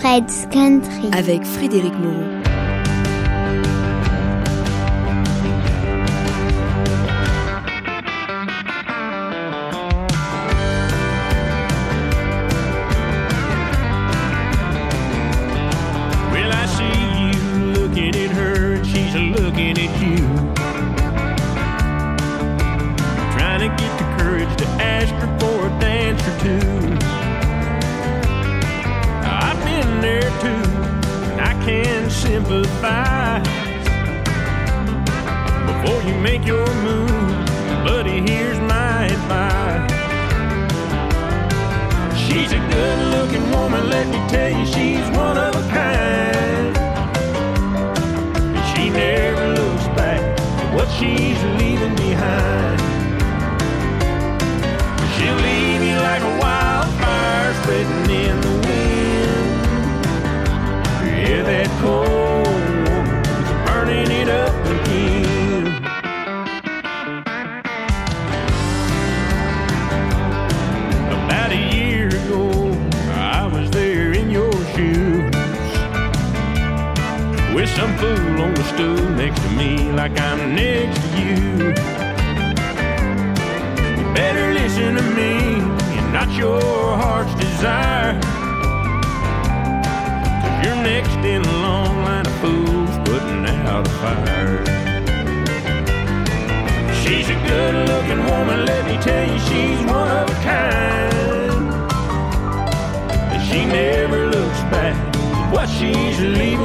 Fred's 0.00 0.46
Country 0.50 1.10
avec 1.12 1.44
Frédéric 1.44 1.94
Moreau. 1.98 2.33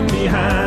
Behind. 0.07 0.58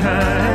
Behind. 0.00 0.51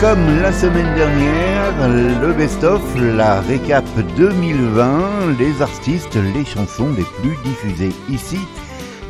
Comme 0.00 0.42
la 0.42 0.52
semaine 0.52 0.94
dernière, 0.94 1.88
le 2.20 2.32
best-of, 2.32 2.82
la 2.96 3.40
récap 3.40 3.84
2020, 4.16 5.36
les 5.38 5.62
artistes, 5.62 6.16
les 6.34 6.44
chansons 6.44 6.90
les 6.96 7.04
plus 7.20 7.36
diffusées 7.44 7.92
ici 8.10 8.38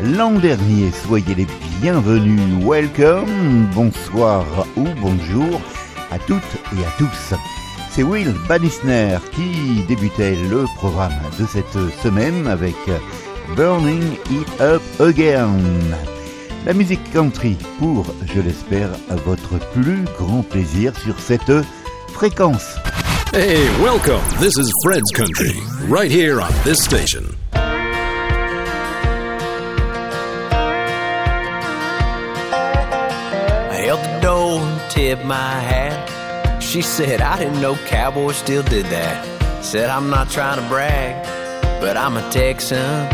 l'an 0.00 0.32
dernier. 0.32 0.90
Soyez 0.92 1.34
les 1.34 1.46
bienvenus, 1.80 2.64
welcome, 2.64 3.68
bonsoir 3.74 4.44
ou 4.76 4.84
bonjour 5.00 5.60
à 6.10 6.18
toutes 6.18 6.42
et 6.76 6.84
à 6.84 6.90
tous. 6.98 7.34
C'est 7.90 8.02
Will 8.02 8.34
Bannisner 8.48 9.18
qui 9.32 9.82
débutait 9.88 10.36
le 10.50 10.64
programme 10.76 11.18
de 11.38 11.46
cette 11.46 11.78
semaine 12.02 12.46
avec 12.46 12.76
Burning 13.56 14.18
It 14.30 14.60
Up 14.60 14.82
Again. 15.00 16.15
La 16.66 16.72
musique 16.72 17.12
country 17.12 17.56
pour, 17.78 18.04
je 18.34 18.40
l'espère, 18.40 18.90
votre 19.24 19.56
plus 19.70 20.02
grand 20.18 20.42
plaisir 20.42 20.92
sur 20.98 21.16
cette 21.20 21.52
fréquence. 22.08 22.74
Hey, 23.32 23.68
welcome. 23.80 24.20
This 24.40 24.58
is 24.58 24.68
Fred's 24.84 25.12
Country, 25.12 25.54
right 25.88 26.10
here 26.10 26.40
on 26.40 26.50
this 26.64 26.82
station. 26.82 27.36
I 27.54 27.60
held 33.84 34.00
the 34.00 34.20
door 34.20 34.60
and 34.60 34.90
tipped 34.90 35.24
my 35.24 35.60
hat. 35.60 36.60
She 36.60 36.82
said, 36.82 37.20
I 37.20 37.38
didn't 37.38 37.60
know 37.60 37.76
cowboys 37.86 38.38
still 38.38 38.64
did 38.64 38.86
that. 38.86 39.24
Said, 39.62 39.88
I'm 39.88 40.10
not 40.10 40.30
trying 40.30 40.60
to 40.60 40.68
brag, 40.68 41.24
but 41.80 41.96
I'm 41.96 42.16
a 42.16 42.28
Texan. 42.32 43.08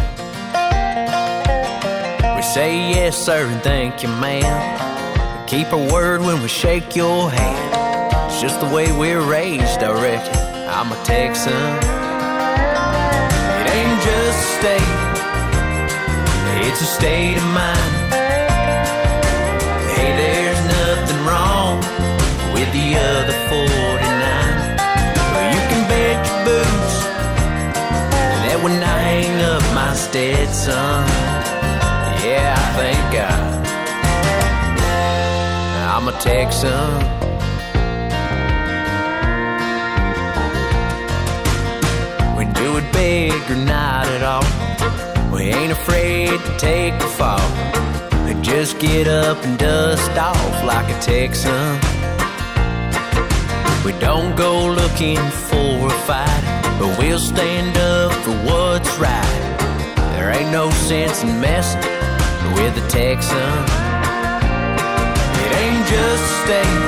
Say 2.53 2.91
yes, 2.91 3.17
sir, 3.17 3.47
and 3.47 3.63
thank 3.63 4.03
you, 4.03 4.11
ma'am. 4.11 5.47
Keep 5.47 5.73
our 5.73 5.91
word 5.91 6.21
when 6.21 6.43
we 6.43 6.49
shake 6.49 6.95
your 6.95 7.31
hand. 7.31 8.31
It's 8.31 8.43
just 8.43 8.61
the 8.61 8.67
way 8.67 8.93
we're 8.93 9.23
raised, 9.23 9.83
I 9.83 9.91
reckon. 9.91 10.37
I'm 10.69 10.93
a 10.93 10.97
Texan. 11.03 11.55
It 13.57 13.67
ain't 13.73 14.03
just 14.05 14.37
a 14.37 14.49
state, 14.59 14.93
it's 16.69 16.83
a 16.83 16.85
state 16.85 17.39
of 17.39 17.49
mind. 17.57 18.13
Hey, 19.97 20.13
there's 20.21 20.63
nothing 20.77 21.25
wrong 21.25 21.81
with 22.53 22.71
the 22.77 23.01
other 23.01 23.37
49. 23.49 24.05
Well, 25.33 25.49
you 25.55 25.63
can 25.73 25.83
bet 25.89 26.21
your 26.29 26.41
boots 26.45 26.97
that 28.45 28.61
when 28.63 28.77
I 28.83 28.99
hang 29.09 29.41
up 29.41 29.63
my 29.75 29.95
Stetson, 29.95 31.42
thank 32.83 33.15
God 33.15 33.43
I'm 35.95 36.09
a 36.09 36.15
Texan. 36.31 36.93
We 42.37 42.45
do 42.61 42.69
it 42.81 42.87
big 42.93 43.39
or 43.53 43.61
not 43.75 44.07
at 44.17 44.23
all. 44.33 44.47
We 45.33 45.43
ain't 45.59 45.71
afraid 45.71 46.41
to 46.47 46.53
take 46.59 46.95
the 46.99 47.11
fall. 47.19 47.49
We 48.25 48.33
just 48.43 48.81
get 48.81 49.07
up 49.07 49.39
and 49.45 49.57
dust 49.59 50.11
off 50.19 50.57
like 50.65 50.89
a 50.97 50.99
Texan. 51.01 51.73
We 53.87 53.93
don't 54.09 54.35
go 54.35 54.53
looking 54.81 55.23
for 55.49 55.71
a 55.87 55.97
fight, 56.09 56.45
but 56.81 56.99
we'll 56.99 57.25
stand 57.33 57.77
up 57.77 58.13
for 58.25 58.37
what's 58.49 58.93
right. 58.99 59.41
There 60.15 60.33
ain't 60.33 60.51
no 60.51 60.71
sense 60.89 61.23
in 61.23 61.41
messing 61.41 61.92
with 62.63 62.79
a 62.79 62.89
Texan. 62.89 63.55
It 65.43 65.51
ain't 65.63 65.85
just 65.95 66.23
a 66.23 66.35
state, 66.43 66.83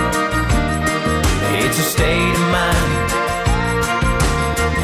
it's 1.64 1.78
a 1.78 1.86
state 1.94 2.34
of 2.42 2.46
mind. 2.54 2.92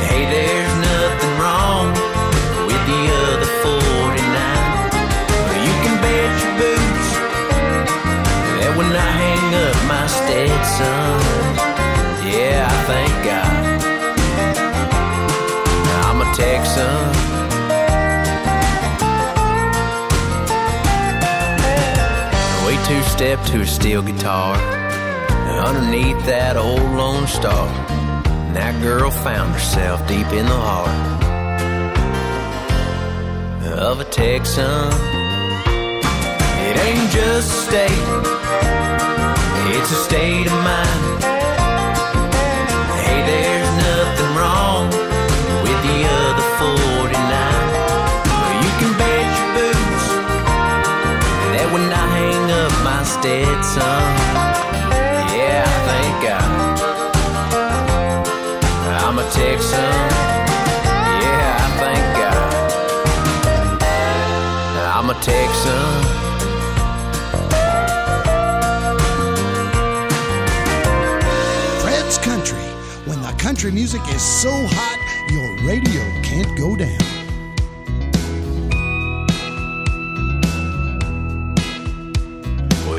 Hey, 0.08 0.24
there's 0.34 0.74
nothing 0.90 1.34
wrong 1.38 1.86
with 2.66 2.82
the 2.90 3.02
other 3.22 3.50
49. 3.62 4.18
You 5.66 5.74
can 5.84 5.96
bet 6.02 6.30
your 6.42 6.54
boots 6.58 7.08
that 8.58 8.72
when 8.76 8.90
I 8.90 9.10
hang 9.22 9.46
up 9.66 9.76
my 9.92 10.04
Stetson, 10.18 11.18
yeah, 12.26 12.66
I 12.66 12.76
thank 12.90 13.14
God 13.30 13.62
I'm 16.02 16.18
a 16.20 16.28
Texan. 16.34 17.19
Step 23.20 23.44
to 23.44 23.60
a 23.60 23.66
steel 23.66 24.00
guitar 24.00 24.56
underneath 25.66 26.18
that 26.24 26.56
old 26.56 26.80
Lone 26.80 27.26
Star. 27.26 27.68
And 28.24 28.56
that 28.56 28.80
girl 28.80 29.10
found 29.10 29.52
herself 29.52 30.00
deep 30.08 30.26
in 30.28 30.46
the 30.46 30.60
heart 30.68 31.22
of 33.78 34.00
a 34.00 34.04
Texan. 34.04 34.64
It 36.64 36.76
ain't 36.86 37.10
just 37.10 37.52
a 37.52 37.60
state, 37.68 38.08
it's 39.76 39.92
a 39.92 39.96
state 39.96 40.46
of 40.46 40.52
mind. 40.64 41.19
Yeah, 55.36 55.66
God 56.22 56.40
I'm 59.04 59.18
a 59.18 59.22
Texan. 59.30 59.92
Yeah, 61.20 61.80
God 62.16 62.44
I'm 64.96 65.10
a 65.10 65.14
Texan. 65.20 65.86
Fred's 71.82 72.18
Country. 72.18 72.58
When 73.04 73.20
the 73.20 73.34
country 73.38 73.70
music 73.70 74.00
is 74.08 74.22
so 74.22 74.50
hot, 74.50 74.98
your 75.30 75.56
radio 75.68 76.02
can't 76.22 76.56
go 76.56 76.74
down. 76.74 77.19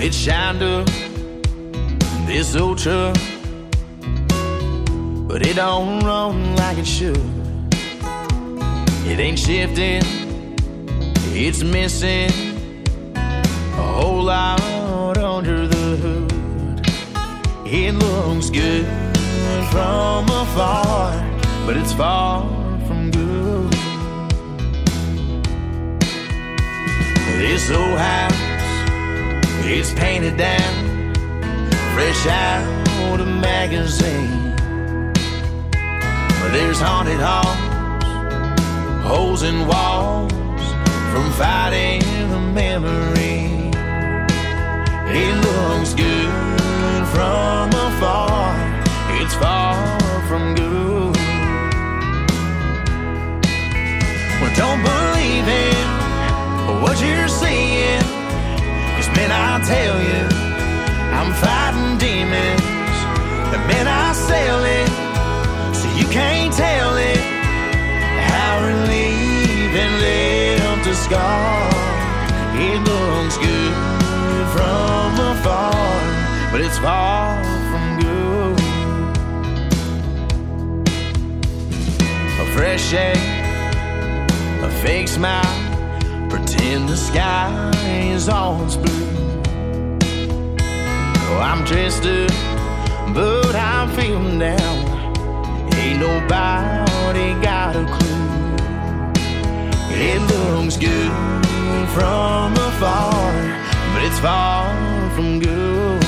It 0.01 0.13
shined 0.13 0.63
up 0.63 0.87
this 2.25 2.55
old 2.55 2.79
truck, 2.79 3.15
but 5.27 5.45
it 5.45 5.55
don't 5.57 5.99
run 5.99 6.55
like 6.55 6.77
it 6.79 6.87
should. 6.87 7.17
It 9.05 9.19
ain't 9.19 9.37
shifting, 9.37 10.01
it's 11.33 11.61
missing 11.63 12.31
a 13.15 13.93
whole 13.97 14.23
lot 14.23 14.59
under 15.17 15.67
the 15.67 15.95
hood. 15.97 16.31
It 17.65 17.93
looks 17.93 18.49
good 18.49 18.85
from 19.71 20.25
afar, 20.25 21.11
but 21.65 21.77
it's 21.77 21.93
far 21.93 22.41
from 22.87 23.11
good. 23.11 23.71
This 27.37 27.69
old 27.71 27.97
house, 27.97 28.50
it's 29.63 29.93
painted 29.93 30.37
down, 30.37 31.13
fresh 31.93 32.25
out 32.27 33.19
of 33.19 33.27
magazine. 33.27 34.55
There's 36.51 36.81
haunted 36.81 37.21
halls, 37.21 37.57
holes 39.05 39.43
in 39.43 39.65
walls 39.67 40.31
from 41.11 41.31
fighting 41.31 42.01
the 42.29 42.39
memory. 42.39 43.71
It 45.13 45.33
looks 45.45 45.93
good 45.93 47.07
from 47.13 47.69
afar, 47.69 48.53
it's 49.21 49.33
far 49.35 49.77
from 50.27 50.55
good. 50.55 51.15
Well, 54.41 54.53
don't 54.57 54.83
believe 54.83 55.47
in 55.47 56.81
what 56.81 56.99
you're 57.01 57.29
seeing, 57.29 58.01
man, 59.15 59.31
I 59.31 59.61
tell 59.73 59.97
you, 60.09 60.23
I'm 61.17 61.31
fighting 61.43 61.97
demons. 61.97 62.61
The 63.51 63.59
man, 63.69 63.87
I 63.87 64.13
sell 64.13 64.63
it, 64.63 64.89
so 65.75 65.87
you 65.99 66.07
can't 66.07 66.53
tell 66.53 66.95
it. 66.97 67.21
How 68.31 68.65
relieving 68.65 69.93
left 70.05 70.87
a 70.87 70.95
scar. 70.95 71.69
It 72.53 72.79
looks 72.89 73.37
good 73.37 73.73
from 74.53 75.19
afar, 75.31 75.73
but 76.51 76.61
it's 76.61 76.77
far 76.79 77.43
from 77.69 77.99
good. 77.99 78.59
A 82.39 82.45
fresh 82.55 82.93
air, 82.93 83.15
a 84.63 84.69
fake 84.83 85.07
smile, 85.07 85.60
pretend 86.71 86.89
the 86.89 86.95
sky 86.95 87.71
is 88.13 88.29
always 88.29 88.77
blue. 88.77 89.07
Oh, 91.27 91.39
I'm 91.41 91.65
dressed 91.65 92.05
up, 92.05 93.13
but 93.13 93.55
I'm 93.55 93.89
feeling 93.89 94.39
down. 94.39 94.77
Ain't 95.75 95.99
nobody 95.99 97.33
got 97.41 97.75
a 97.75 97.85
clue. 97.95 98.55
It 99.93 100.21
looks 100.31 100.77
good 100.77 101.11
from 101.93 102.53
afar, 102.53 103.33
but 103.93 104.03
it's 104.03 104.19
far 104.19 104.73
from 105.15 105.39
good. 105.39 106.03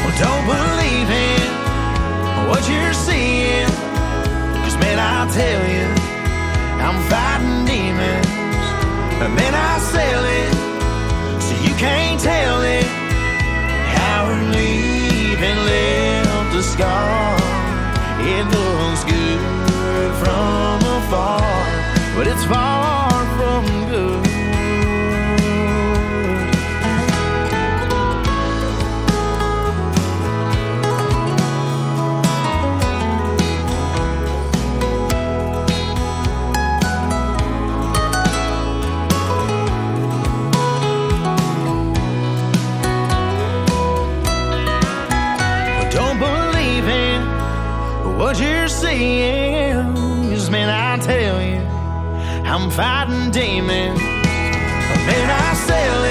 Well, 0.00 0.16
don't 0.24 0.46
believe 0.46 1.10
in 1.28 2.48
what 2.48 2.66
you're 2.70 2.94
seeing, 2.94 3.68
cause 4.62 4.76
man, 4.78 4.98
I'll 4.98 5.30
tell 5.30 5.62
you, 5.68 6.11
I'm 6.86 6.98
fighting 7.10 7.64
demons. 7.64 8.26
And 9.22 9.38
then 9.38 9.54
I 9.54 9.78
sell 9.78 10.24
it, 10.40 10.52
so 11.40 11.54
you 11.66 11.74
can't 11.76 12.20
tell 12.20 12.60
it. 12.62 12.84
How 13.96 14.28
relieving 14.34 15.58
left 15.70 16.54
a 16.56 16.62
scar. 16.62 17.36
It 18.34 18.44
looks 18.56 19.04
good 19.04 20.12
from 20.22 20.78
afar, 20.98 21.40
but 22.16 22.26
it's 22.26 22.44
far 22.44 23.10
from 23.36 23.64
good. 23.90 24.21
I'm 52.52 52.68
fighting 52.70 53.30
demons. 53.30 53.98
I 55.30 55.54
it, 55.54 56.01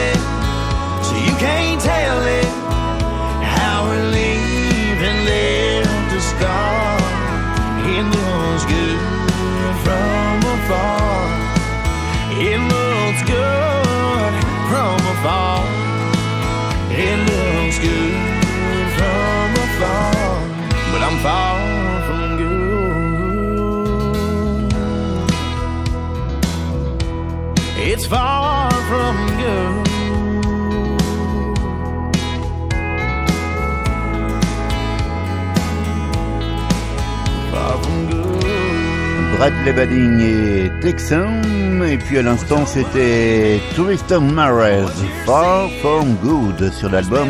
Brett 39.41 39.53
Levading 39.65 40.19
et 40.19 40.71
Texan. 40.81 41.41
Et 41.83 41.98
puis 41.98 42.19
à 42.19 42.21
l'instant, 42.21 42.63
c'était 42.63 43.60
Tristan 43.74 44.21
Mares, 44.21 44.91
Far 45.25 45.67
From 45.81 46.13
Good 46.21 46.71
sur 46.71 46.91
l'album 46.91 47.29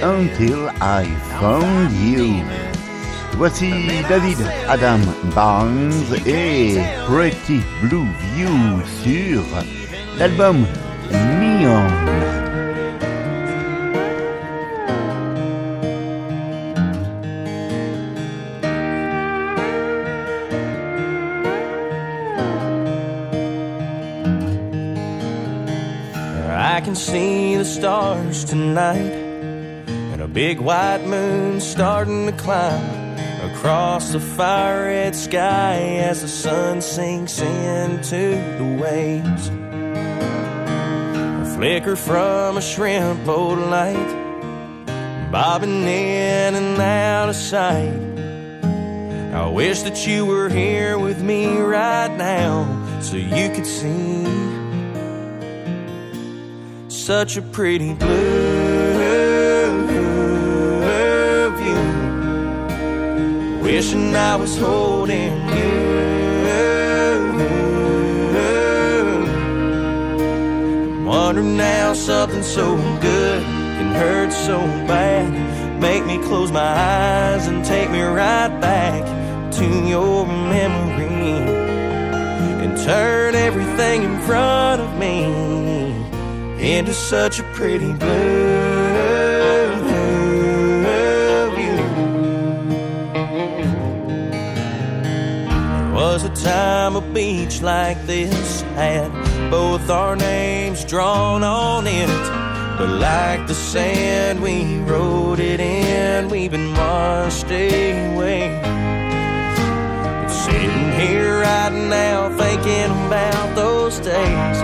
Until 0.00 0.70
I 0.80 1.08
Found 1.40 1.90
You. 2.00 2.44
Voici 3.38 3.72
David 4.08 4.38
Adam 4.68 5.00
Barnes 5.34 5.90
et 6.24 6.78
Pretty 7.08 7.60
Blue 7.82 8.06
View 8.36 8.80
sur 9.02 9.42
l'album 10.16 10.64
Neon. 11.10 12.27
Tonight 28.78 29.88
and 30.12 30.22
a 30.22 30.28
big 30.28 30.60
white 30.60 31.04
moon 31.04 31.60
starting 31.60 32.26
to 32.26 32.32
climb 32.32 33.18
across 33.50 34.12
the 34.12 34.20
fire 34.20 34.84
red 34.84 35.16
sky 35.16 35.78
as 36.08 36.22
the 36.22 36.28
sun 36.28 36.80
sinks 36.80 37.40
into 37.40 38.36
the 38.58 38.78
waves. 38.80 39.48
A 41.42 41.56
flicker 41.56 41.96
from 41.96 42.56
a 42.56 42.62
shrimp 42.62 43.24
boat 43.26 43.58
light 43.58 44.10
bobbing 45.32 45.82
in 45.82 46.54
and 46.54 46.80
out 46.80 47.28
of 47.28 47.36
sight. 47.36 48.00
I 49.34 49.48
wish 49.48 49.82
that 49.82 50.06
you 50.06 50.24
were 50.24 50.48
here 50.48 50.98
with 50.98 51.20
me 51.20 51.58
right 51.58 52.16
now 52.16 53.00
so 53.00 53.16
you 53.16 53.50
could 53.50 53.66
see 53.66 54.18
such 57.08 57.38
a 57.38 57.42
pretty 57.42 57.94
blue 57.94 58.67
Wishing 63.68 64.16
I 64.16 64.34
was 64.34 64.56
holding 64.56 65.30
you. 65.56 65.72
Wondering 71.04 71.58
now 71.58 71.92
something 71.92 72.42
so 72.42 72.76
good 73.02 73.42
can 73.42 73.92
hurt 73.94 74.32
so 74.32 74.56
bad. 74.88 75.28
Make 75.82 76.06
me 76.06 76.16
close 76.16 76.50
my 76.50 76.60
eyes 76.62 77.46
and 77.46 77.62
take 77.62 77.90
me 77.90 78.00
right 78.00 78.58
back 78.58 79.04
to 79.58 79.66
your 79.86 80.26
memory 80.26 81.36
and 82.62 82.74
turn 82.78 83.34
everything 83.34 84.02
in 84.02 84.18
front 84.22 84.80
of 84.80 84.98
me 84.98 85.24
into 86.74 86.94
such 86.94 87.38
a 87.38 87.42
pretty 87.52 87.92
blue 87.92 88.77
time 96.42 96.96
a 96.96 97.00
beach 97.00 97.62
like 97.62 98.00
this 98.06 98.62
had 98.76 99.10
both 99.50 99.90
our 99.90 100.16
names 100.16 100.84
drawn 100.84 101.42
on 101.42 101.86
it. 101.86 102.06
But 102.78 102.90
like 103.00 103.46
the 103.46 103.54
sand, 103.54 104.40
we 104.40 104.78
wrote 104.80 105.40
it 105.40 105.60
in, 105.60 106.28
we've 106.28 106.50
been 106.50 106.72
washed 106.74 107.46
away. 107.46 108.60
But 110.22 110.28
sitting 110.28 110.92
here 110.92 111.40
right 111.40 111.72
now, 111.72 112.28
thinking 112.36 112.90
about 113.06 113.56
those 113.56 113.98
days, 113.98 114.58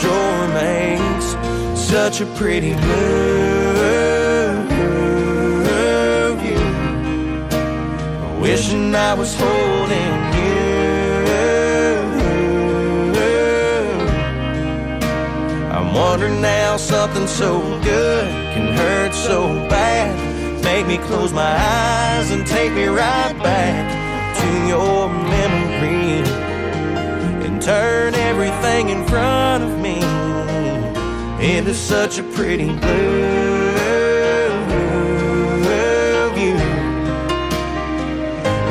sure 0.00 0.48
makes 0.54 1.36
such 1.78 2.20
a 2.20 2.26
pretty 2.36 2.72
blue. 2.74 3.60
Wishing 8.40 8.94
I 8.94 9.14
was 9.14 9.34
holding 9.34 9.79
Wondering 15.94 16.40
now 16.40 16.76
something 16.76 17.26
so 17.26 17.60
good 17.82 18.28
can 18.54 18.74
hurt 18.74 19.12
so 19.12 19.48
bad. 19.68 20.14
Make 20.62 20.86
me 20.86 20.98
close 20.98 21.32
my 21.32 21.56
eyes 21.56 22.30
and 22.30 22.46
take 22.46 22.72
me 22.72 22.84
right 22.86 23.36
back 23.42 23.90
to 24.40 24.68
your 24.68 25.08
memory 25.08 26.22
and 27.44 27.60
turn 27.60 28.14
everything 28.14 28.90
in 28.90 29.04
front 29.06 29.64
of 29.64 29.78
me 29.80 29.98
into 31.44 31.74
such 31.74 32.18
a 32.18 32.22
pretty 32.22 32.66
blue 32.66 33.50
view. 36.34 36.56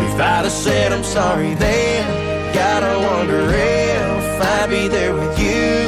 If 0.05 0.15
I'd 0.15 0.45
have 0.45 0.51
said 0.51 0.93
I'm 0.93 1.03
sorry 1.03 1.53
then, 1.55 2.53
gotta 2.53 2.97
wonder 3.07 3.41
if 3.49 4.41
I'd 4.41 4.69
be 4.69 4.88
there 4.88 5.13
with 5.13 5.38
you 5.38 5.78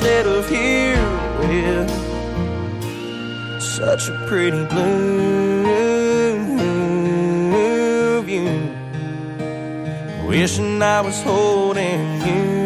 instead 0.00 0.26
of 0.26 0.48
here 0.48 0.96
with 1.40 1.90
such 3.60 4.08
a 4.08 4.12
pretty 4.26 4.64
blue 4.64 5.42
view. 8.22 8.74
Wishing 10.26 10.82
I 10.82 11.02
was 11.02 11.22
holding 11.22 12.22
you. 12.22 12.60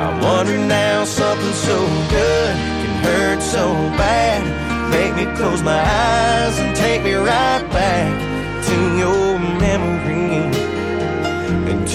I 0.00 0.08
wonder 0.22 0.56
now 0.56 1.04
something 1.04 1.52
so 1.52 1.78
good 2.08 2.56
can 2.80 3.04
hurt 3.04 3.42
so 3.42 3.74
bad. 3.98 4.42
Make 4.90 5.14
me 5.14 5.26
close 5.36 5.62
my 5.62 5.78
eyes 5.78 6.58
and 6.58 6.74
take 6.74 7.02
me 7.02 7.12
right 7.12 7.68
back 7.70 8.29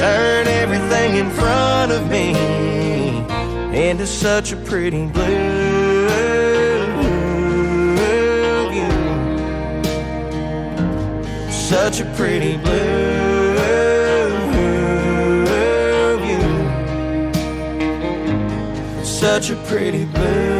turn 0.06 0.48
everything 0.48 1.16
in 1.16 1.30
front 1.32 1.92
of 1.92 2.02
me 2.10 2.28
into 3.88 4.06
such 4.06 4.52
a 4.52 4.58
pretty 4.70 5.06
blue 5.08 6.08
view. 8.74 8.96
Such 11.52 11.96
a 12.02 12.06
pretty 12.18 12.58
blue. 12.58 13.34
View. 16.26 16.48
such 19.04 19.50
a 19.50 19.56
pretty 19.70 20.06
blue 20.06 20.55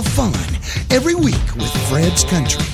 fun. 0.00 0.32
Every 0.90 1.14
week 1.14 1.54
with 1.54 1.70
Fred's 1.88 2.24
Country. 2.24 2.71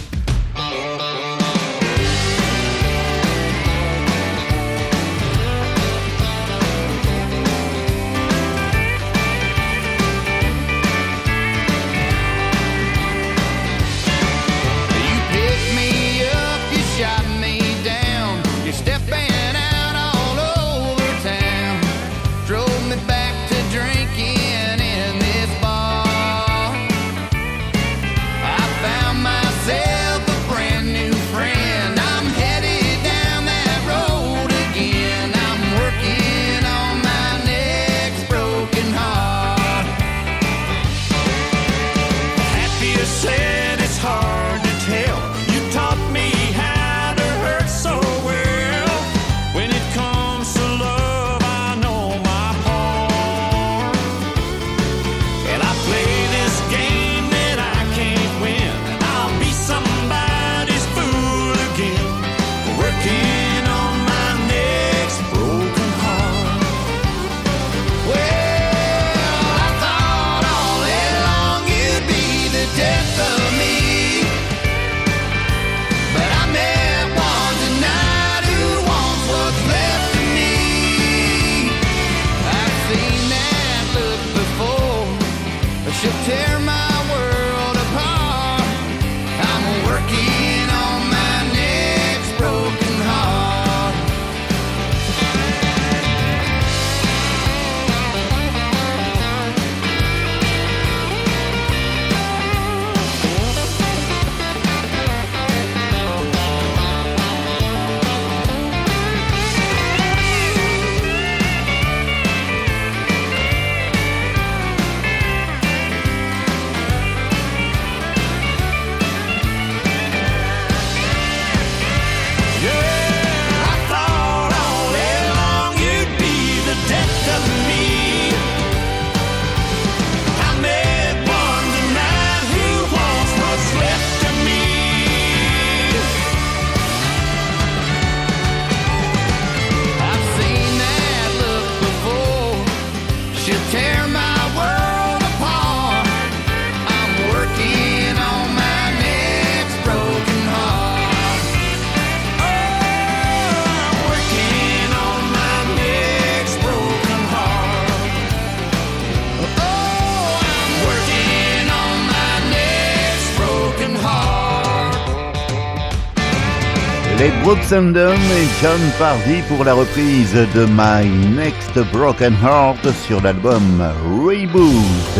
Dunn 167.70 167.94
et 167.94 168.62
John 168.62 168.80
Pardy 168.98 169.42
pour 169.46 169.62
la 169.62 169.74
reprise 169.74 170.32
de 170.32 170.64
My 170.70 171.06
Next 171.36 171.78
Broken 171.92 172.34
Heart 172.42 172.90
sur 173.06 173.20
l'album 173.20 173.82
Reboot. 174.24 175.18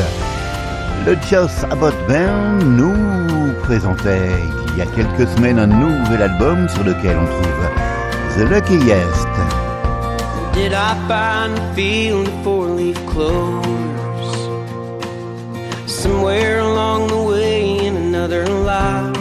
Le 1.05 1.15
Joss 1.31 1.65
Abbott 1.71 1.95
Band 2.09 2.65
nous 2.65 3.53
présentait 3.65 4.33
il 4.69 4.79
y 4.79 4.81
a 4.81 4.87
quelques 4.87 5.29
semaines 5.37 5.59
un 5.59 5.67
nouvel 5.67 6.23
album 6.23 6.67
sur 6.71 6.85
lequel 6.85 7.19
on 7.19 7.27
trouve 7.27 7.69
The 8.39 8.51
Luckiest. 8.51 9.29
Did 10.55 10.73
I 10.73 10.95
find 11.07 11.59
a 11.59 11.75
field 11.75 12.29
of 12.29 12.45
four-leaf 12.45 12.97
clovers? 13.09 14.49
Somewhere 15.87 16.61
along 16.61 17.09
the 17.09 17.31
way 17.31 17.87
in 17.87 17.95
another 17.95 18.47
life? 18.47 19.18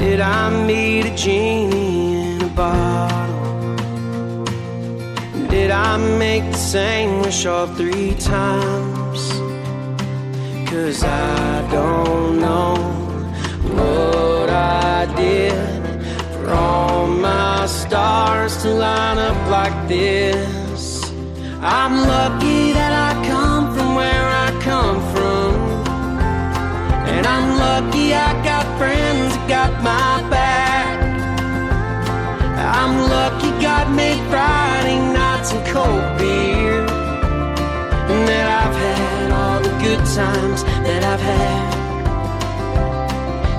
Did 0.00 0.18
I 0.18 0.48
meet 0.64 1.04
a 1.04 1.14
genie 1.14 2.32
in 2.32 2.40
a 2.40 2.48
bottle? 2.48 3.66
Did 5.48 5.70
I 5.70 5.98
make 6.18 6.50
the 6.50 6.56
same 6.56 7.20
wish 7.20 7.44
all 7.44 7.66
three 7.66 8.14
times? 8.14 9.20
Cause 10.70 11.04
I 11.04 11.68
don't 11.70 12.40
know 12.40 12.76
what 13.76 14.48
I 14.48 15.04
did 15.16 15.68
for 16.32 16.48
all 16.48 17.06
my 17.06 17.66
stars 17.66 18.56
to 18.62 18.70
line 18.70 19.18
up 19.18 19.50
like 19.50 19.86
this. 19.86 21.12
I'm 21.60 21.94
lucky 22.08 22.72
that 22.72 22.92
I 23.08 23.12
come 23.28 23.76
from 23.76 23.94
where 23.96 24.28
I 24.46 24.48
come 24.62 24.98
from. 25.12 25.54
And 27.06 27.26
I'm 27.26 27.58
lucky 27.58 28.14
I 28.14 28.32
got 28.42 28.64
friends 28.78 29.09
got 29.50 29.72
my 29.82 30.30
back. 30.30 31.02
I'm 32.78 32.94
lucky 33.10 33.50
God 33.60 33.86
made 33.96 34.20
Friday 34.30 35.00
nights 35.12 35.50
and 35.50 35.66
cold 35.74 36.06
beer. 36.18 36.78
And 38.10 38.20
that 38.28 38.46
I've 38.62 38.76
had 38.86 39.26
all 39.40 39.60
the 39.68 39.74
good 39.84 40.02
times 40.20 40.62
that 40.86 41.02
I've 41.02 41.24
had. 41.34 41.70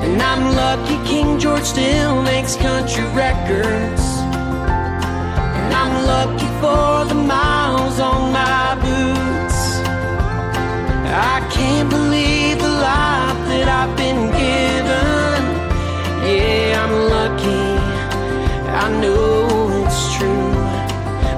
And 0.06 0.22
I'm 0.22 0.44
lucky 0.64 0.96
King 1.06 1.38
George 1.38 1.66
still 1.76 2.22
makes 2.22 2.56
country 2.56 3.04
records. 3.24 4.04
And 5.60 5.72
I'm 5.82 5.96
lucky 6.14 6.50
for 6.64 7.04
the 7.12 7.20
miles 7.36 8.00
on 8.00 8.32
my 8.32 8.76
boots. 8.86 9.60
I 11.34 11.46
can't 11.52 11.90
believe 11.90 12.60
the 12.60 12.74
life 12.92 13.40
that 13.52 13.68
I've 13.68 13.98
been 13.98 14.28
given. 14.28 14.41
Know 19.00 19.84
it's 19.86 20.16
true. 20.16 20.52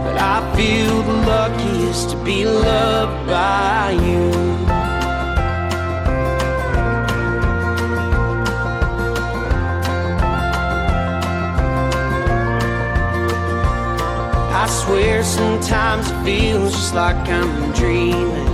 But 0.04 0.18
I 0.18 0.56
feel 0.56 1.02
the 1.04 1.14
luckiest 1.14 2.12
to 2.12 2.18
be 2.24 2.46
loved 2.46 3.28
by 3.28 3.92
you. 3.92 4.32
I 14.64 14.68
swear 14.68 15.24
sometimes 15.24 16.10
it 16.10 16.24
feels 16.24 16.72
just 16.72 16.96
like 16.96 17.28
I'm 17.28 17.72
dreaming. 17.74 18.48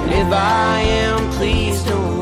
And 0.00 0.12
if 0.12 0.32
I 0.32 0.80
am, 0.80 1.30
please 1.32 1.82
don't 1.84 2.13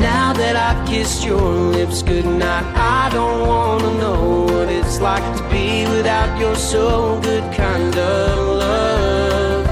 now 0.00 0.32
that 0.32 0.56
I've 0.56 0.86
kissed 0.88 1.24
your 1.24 1.52
lips 1.76 2.02
goodnight, 2.02 2.64
I 2.76 3.10
don't 3.12 3.46
wanna 3.46 3.92
know 3.98 4.42
what 4.44 4.68
it's 4.68 5.00
like 5.00 5.24
to 5.36 5.42
be 5.50 5.86
without 5.88 6.38
your 6.38 6.54
so 6.54 7.20
good 7.20 7.44
kind 7.54 7.94
of 7.96 8.38
love. 8.64 9.66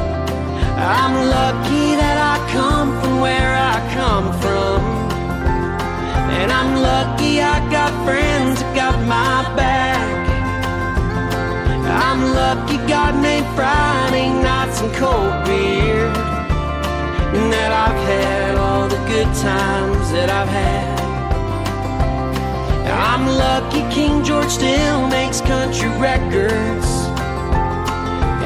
I'm 0.78 1.14
lucky 1.28 1.96
that 2.02 2.18
I 2.32 2.36
come 2.52 3.00
from 3.00 3.20
where 3.20 3.54
I 3.54 3.76
come 3.94 4.28
from. 4.40 4.80
And 6.38 6.52
I'm 6.52 6.72
lucky 6.80 7.40
I 7.40 7.58
got 7.70 7.92
friends 8.04 8.60
that 8.60 8.74
got 8.74 8.96
my 9.06 9.42
back. 9.56 10.26
I'm 12.08 12.20
lucky 12.34 12.76
God 12.88 13.14
made 13.22 13.46
Friday 13.54 14.28
nights 14.30 14.80
and 14.80 14.92
cold 14.94 15.44
beer. 15.46 16.25
And 17.36 17.52
that 17.52 17.72
I've 17.86 18.02
had 18.08 18.56
all 18.56 18.88
the 18.88 18.96
good 19.12 19.30
times 19.48 20.10
that 20.12 20.30
I've 20.30 20.48
had. 20.48 20.96
I'm 23.16 23.26
lucky 23.26 23.82
King 23.94 24.24
George 24.24 24.48
still 24.48 25.06
makes 25.08 25.40
country 25.42 25.90
records. 26.00 26.88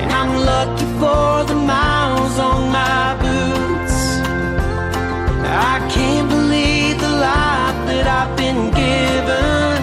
And 0.01 0.11
I'm 0.21 0.33
lucky 0.53 0.87
for 0.99 1.45
the 1.51 1.55
miles 1.55 2.37
on 2.39 2.71
my 2.71 3.15
boots. 3.23 3.99
I 5.47 5.77
can't 5.95 6.29
believe 6.29 6.99
the 6.99 7.15
life 7.31 7.79
that 7.91 8.07
I've 8.19 8.35
been 8.37 8.71
given. 8.83 9.79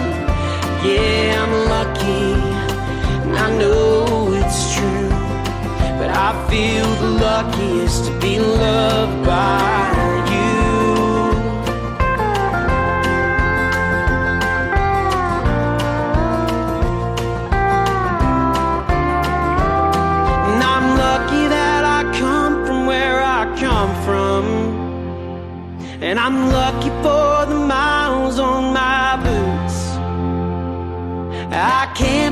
Yeah, 0.84 1.44
I'm 1.44 1.54
lucky, 1.74 2.26
and 3.24 3.36
I 3.36 3.48
know 3.58 4.07
I 6.20 6.32
feel 6.50 6.86
the 6.96 7.10
luckiest 7.24 8.06
to 8.06 8.18
be 8.18 8.40
loved 8.40 9.24
by 9.24 10.24
you. 10.32 10.58
And 20.48 20.60
I'm 20.74 20.86
lucky 20.98 21.44
that 21.56 21.82
I 21.84 22.02
come 22.18 22.66
from 22.66 22.86
where 22.86 23.22
I 23.22 23.44
come 23.64 23.92
from. 24.04 24.44
And 26.02 26.18
I'm 26.18 26.48
lucky 26.48 26.90
for 27.04 27.46
the 27.46 27.60
miles 27.74 28.40
on 28.40 28.74
my 28.74 29.16
boots. 29.22 29.78
I 31.52 31.92
can't 31.94 32.27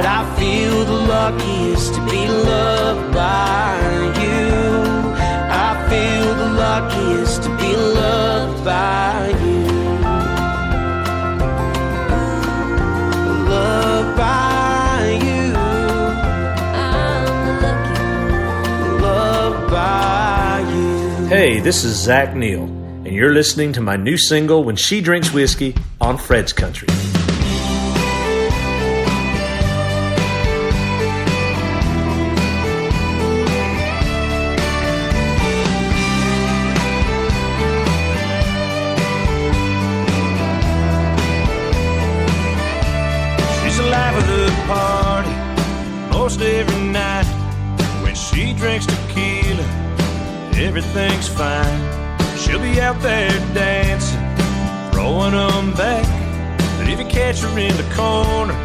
But 0.00 0.08
I 0.08 0.34
feel 0.36 0.84
the 0.86 0.92
luckiest 0.92 1.92
to 1.92 2.00
be 2.06 2.26
loved 2.26 3.12
by 3.12 3.76
you. 4.22 4.48
I 5.52 5.76
feel 5.90 6.34
the 6.36 6.48
luckiest 6.54 7.42
to 7.42 7.50
be 7.58 7.76
loved 7.76 8.64
by 8.64 9.28
you. 9.44 9.66
Loved 13.44 14.16
by 14.16 15.20
you. 15.22 15.52
Loved 19.02 19.70
by 19.70 20.64
you. 20.72 21.26
Hey, 21.26 21.60
this 21.60 21.84
is 21.84 21.94
Zac 21.94 22.34
Neil, 22.34 22.62
and 22.62 23.08
you're 23.08 23.34
listening 23.34 23.74
to 23.74 23.82
my 23.82 23.96
new 23.96 24.16
single, 24.16 24.64
When 24.64 24.76
She 24.76 25.02
Drinks 25.02 25.30
Whiskey, 25.34 25.74
on 26.00 26.16
Fred's 26.16 26.54
Country. 26.54 26.88
Everything's 50.80 51.28
fine. 51.28 51.80
She'll 52.38 52.58
be 52.58 52.80
out 52.80 53.00
there 53.02 53.30
dancing, 53.52 54.18
throwing 54.92 55.32
them 55.32 55.74
back. 55.74 56.06
But 56.78 56.88
if 56.88 56.98
you 56.98 57.04
catch 57.04 57.40
her 57.40 57.58
in 57.58 57.76
the 57.76 57.88
corner, 57.94 58.56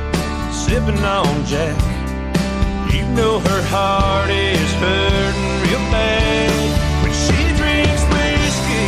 sipping 0.52 1.04
on 1.04 1.46
Jack, 1.46 1.76
you 2.94 3.04
know 3.18 3.40
her 3.40 3.62
heart 3.68 4.30
is 4.30 4.72
hurting 4.84 5.52
real 5.64 5.84
bad. 5.92 6.52
When 7.04 7.14
she 7.26 7.40
drinks 7.60 8.04
whiskey, 8.16 8.88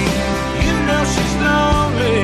you 0.63 0.73
know 0.87 1.03
she's 1.13 1.35
lonely. 1.47 2.23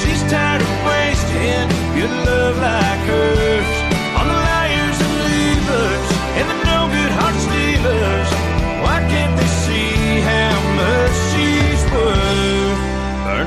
She's 0.00 0.22
tired 0.30 0.62
of 0.62 0.72
wasting 0.90 1.68
good 1.94 2.14
love 2.26 2.56
like 2.58 3.00
hers 3.06 3.79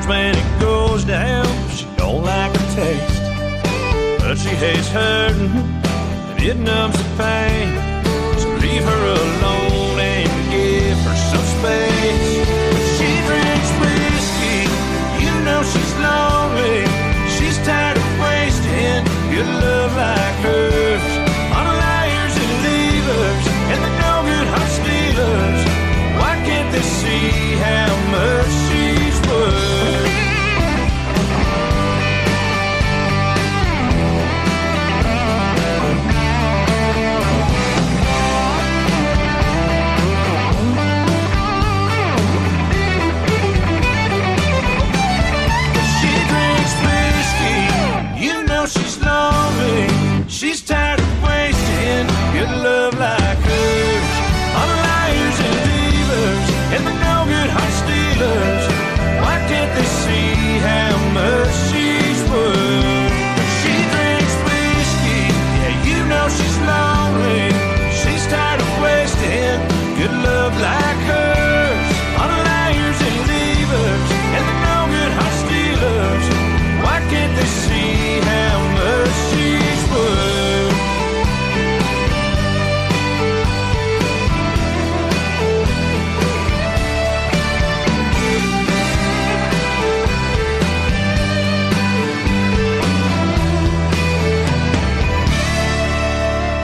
Burns 0.04 0.08
when 0.08 0.36
it 0.36 0.60
goes 0.60 1.04
down, 1.04 1.46
she 1.70 1.86
don't 1.98 2.24
like 2.24 2.52
the 2.54 2.60
taste. 2.76 3.22
But 4.20 4.38
she 4.38 4.50
head's 4.50 4.88
hurting, 4.90 5.52
and 5.52 6.42
it 6.42 6.58
numbs 6.58 6.98
the 6.98 7.04
pain. 7.18 7.70
So 8.40 8.50
leave 8.62 8.84
her 8.84 9.04
alone 9.06 10.00
and 10.00 10.52
give 10.52 10.98
her 10.98 11.16
some 11.16 11.46
space. 11.58 12.48
When 12.74 12.86
she 12.98 13.10
drinks 13.28 13.72
whiskey, 13.82 14.62
you 15.24 15.32
know 15.46 15.62
she's 15.64 15.94
lonely. 16.00 16.86
She's 17.36 17.58
tired 17.66 17.98
of 17.98 18.20
wasting 18.20 19.04
good 19.32 19.48
love 19.62 19.83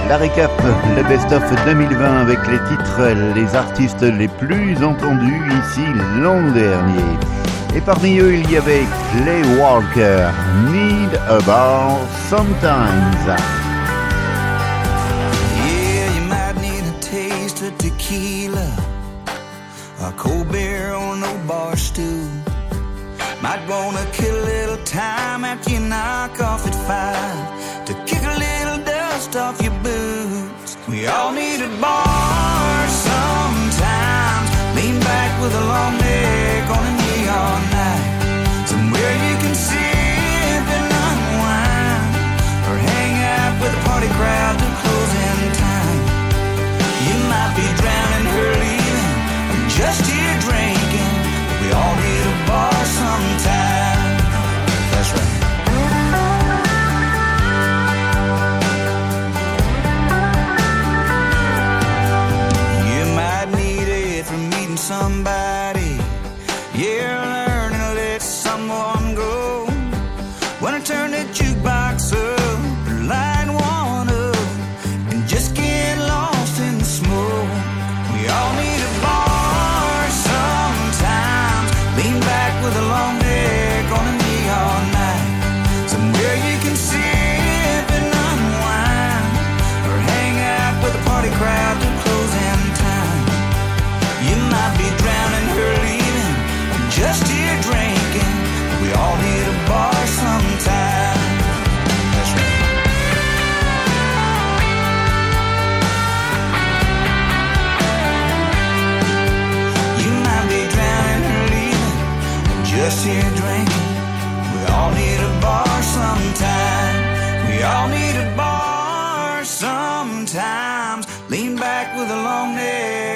La 0.09 0.17
récap, 0.17 0.51
le 0.97 1.03
best-of 1.03 1.43
2020 1.65 2.21
avec 2.21 2.39
les 2.47 2.57
titres, 2.67 3.35
les 3.35 3.55
artistes 3.55 4.01
les 4.01 4.27
plus 4.27 4.83
entendus 4.83 5.43
ici 5.61 5.85
l'an 6.19 6.41
dernier. 6.51 7.13
Et 7.75 7.81
parmi 7.81 8.17
eux, 8.17 8.33
il 8.33 8.49
y 8.49 8.57
avait 8.57 8.85
Clay 9.11 9.43
Walker, 9.61 10.29
Need 10.71 11.15
a 11.29 11.39
Bar 11.45 11.99
Sometimes. 12.27 13.58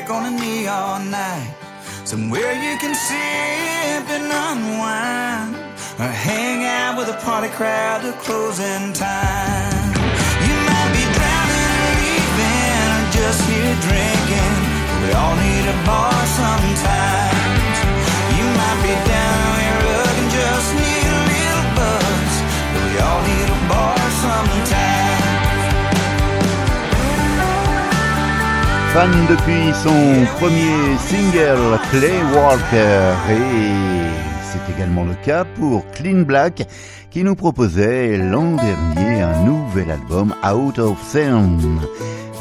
Neck 0.03 0.09
on 0.09 0.25
a 0.25 0.31
neon 0.31 1.11
night. 1.11 1.55
Somewhere 2.03 2.53
you 2.53 2.77
can 2.77 2.93
sip 2.95 4.05
and 4.09 4.31
unwind. 4.49 5.55
Or 5.99 6.11
hang 6.11 6.65
out 6.65 6.97
with 6.97 7.09
a 7.09 7.17
party 7.25 7.49
crowd 7.49 8.01
till 8.01 8.13
closing 8.13 8.93
time. 8.93 9.93
You 10.45 10.55
might 10.67 10.91
be 10.97 11.03
drowning 11.17 11.75
or 11.85 11.93
leaving, 12.03 12.87
or 12.95 13.03
just 13.17 13.41
here 13.49 13.77
drinking. 13.87 14.53
We 15.03 15.09
all 15.13 15.35
need 15.35 15.65
a 15.69 15.85
bar 15.85 16.25
sometimes. 16.25 17.22
Fan 28.93 29.09
depuis 29.27 29.73
son 29.73 30.23
premier 30.37 30.95
single 30.99 31.79
Clay 31.89 32.21
Walker 32.35 33.15
et 33.27 34.13
c'est 34.43 34.71
également 34.71 35.03
le 35.03 35.15
cas 35.25 35.45
pour 35.45 35.83
Clean 35.93 36.21
Black 36.21 36.67
qui 37.09 37.23
nous 37.23 37.33
proposait 37.33 38.17
l'an 38.17 38.55
dernier 38.55 39.21
un 39.21 39.45
nouvel 39.45 39.89
album 39.89 40.35
Out 40.45 40.77
of 40.77 41.01
Sound. 41.01 41.79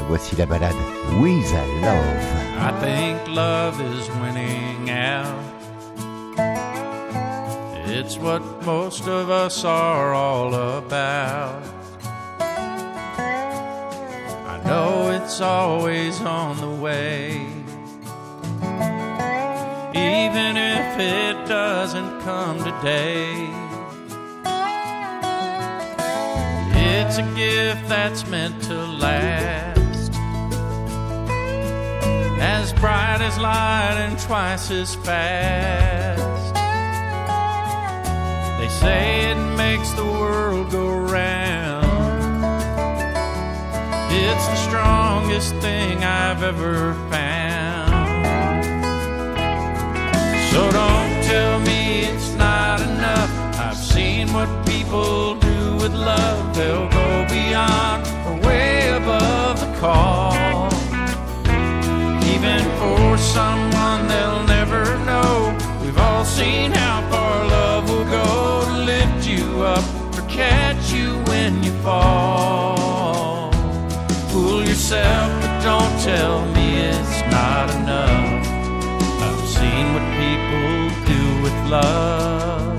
Voici 0.08 0.36
la 0.36 0.44
balade 0.44 0.74
With 1.22 1.54
a 1.54 1.64
Love. 1.86 2.42
I 2.60 2.70
think 2.84 3.34
love 3.34 3.80
is 3.80 4.10
winning 4.22 4.90
out. 4.90 5.52
It's 7.86 8.18
what 8.18 8.42
most 8.66 9.08
of 9.08 9.30
us 9.30 9.64
are 9.64 10.12
all 10.12 10.54
about. 10.54 11.81
Know 14.64 15.10
it's 15.10 15.40
always 15.40 16.20
on 16.20 16.56
the 16.58 16.70
way. 16.70 17.46
Even 19.94 20.56
if 20.56 20.98
it 20.98 21.48
doesn't 21.48 22.20
come 22.20 22.58
today, 22.58 23.48
it's 26.74 27.18
a 27.18 27.32
gift 27.34 27.88
that's 27.88 28.26
meant 28.28 28.62
to 28.62 28.74
last. 28.74 30.12
As 32.40 32.72
bright 32.74 33.20
as 33.20 33.38
light 33.38 33.96
and 33.98 34.18
twice 34.18 34.70
as 34.70 34.94
fast. 34.94 36.54
They 38.60 38.68
say 38.68 39.30
it 39.30 39.56
makes 39.56 39.90
the 39.92 40.04
world 40.04 40.70
go 40.70 40.96
round. 40.96 41.71
It's 44.14 44.46
the 44.46 44.56
strongest 44.68 45.54
thing 45.56 46.04
I've 46.04 46.42
ever 46.42 46.94
found. 47.10 48.64
So 50.52 50.70
don't 50.70 51.24
tell 51.24 51.60
me 51.60 52.02
it's 52.02 52.32
not 52.34 52.80
enough. 52.80 53.30
I've 53.58 53.76
seen 53.76 54.32
what 54.32 54.48
people 54.66 55.36
do 55.36 55.76
with 55.76 55.94
love. 55.94 56.54
They'll 56.54 56.90
go 56.90 57.26
beyond 57.28 58.06
or 58.26 58.46
way 58.46 58.90
above 58.90 59.60
the 59.60 59.72
call. 59.80 60.34
Even 62.34 62.62
for 62.80 63.16
someone 63.16 64.08
they'll 64.08 64.44
never 64.44 64.84
know. 65.06 65.56
We've 65.80 65.98
all 65.98 66.24
seen 66.24 66.70
how 66.72 67.08
far 67.10 67.46
love 67.46 67.88
will 67.88 68.04
go 68.04 68.64
to 68.66 68.76
lift 68.84 69.26
you 69.26 69.62
up 69.62 69.84
or 70.18 70.22
catch 70.28 70.92
you 70.92 71.18
when 71.30 71.62
you 71.62 71.72
fall. 71.82 72.51
Yourself, 74.92 75.32
but 75.40 75.62
don't 75.62 76.00
tell 76.02 76.44
me 76.52 76.66
it's 76.80 77.22
not 77.30 77.70
enough. 77.76 78.46
I've 79.22 79.48
seen 79.48 79.94
what 79.94 80.04
people 80.20 80.90
do 81.08 81.22
with 81.42 81.56
love. 81.70 82.78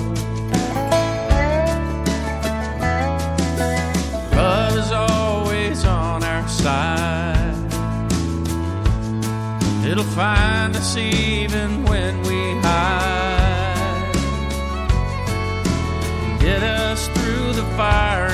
Love 4.31 4.77
is 4.77 4.91
always 4.91 5.85
on 5.85 6.23
our 6.23 6.47
side. 6.47 7.55
It'll 9.83 10.03
find 10.03 10.75
us 10.75 10.95
even 10.95 11.83
when 11.85 12.21
we 12.21 12.53
hide. 12.61 14.13
Get 16.39 16.61
us 16.61 17.07
through 17.07 17.53
the 17.53 17.65
fire 17.75 18.32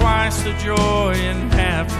twice 0.00 0.42
the 0.42 0.52
joy 0.54 1.12
and 1.14 1.52
half 1.52 1.99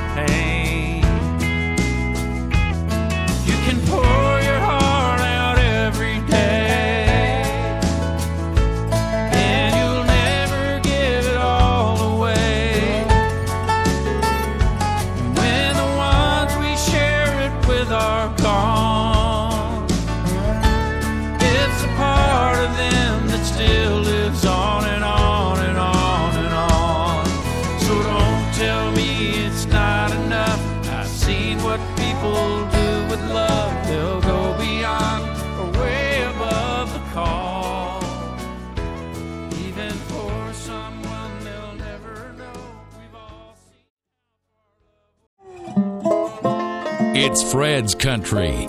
Fred's 47.50 47.96
Country. 47.96 48.68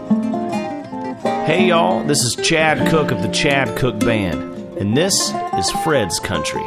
Hey 1.46 1.68
y'all, 1.68 2.04
this 2.04 2.24
is 2.24 2.36
Chad 2.36 2.90
Cooke 2.90 3.12
of 3.12 3.22
the 3.22 3.28
Chad 3.28 3.78
Cooke 3.78 4.00
Band, 4.00 4.42
and 4.80 4.98
this 4.98 5.14
is 5.56 5.70
Fred's 5.84 6.20
Country. 6.20 6.64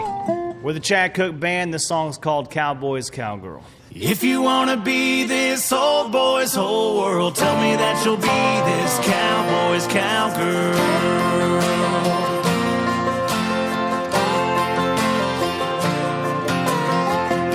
We're 0.62 0.74
the 0.74 0.81
Chad 0.81 1.14
Cooke 1.14 1.40
Band. 1.40 1.74
This 1.74 1.88
song's 1.88 2.16
called 2.16 2.53
Cowboys 2.53 3.11
Cowgirl. 3.11 3.64
If 3.90 4.22
you 4.22 4.42
wanna 4.42 4.77
be 4.77 5.24
this 5.24 5.72
old 5.72 6.12
boy's 6.12 6.55
whole 6.55 6.98
world, 7.00 7.35
tell 7.35 7.61
me 7.61 7.74
that 7.74 8.05
you'll 8.05 8.16
be 8.16 8.22
this 8.22 8.98
cowboy's 9.05 9.87
cowgirl. 9.88 11.18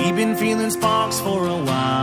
We've 0.04 0.16
been 0.18 0.36
feeling 0.36 0.70
sparks 0.70 1.22
for 1.22 1.48
a 1.48 1.56
while 1.64 1.99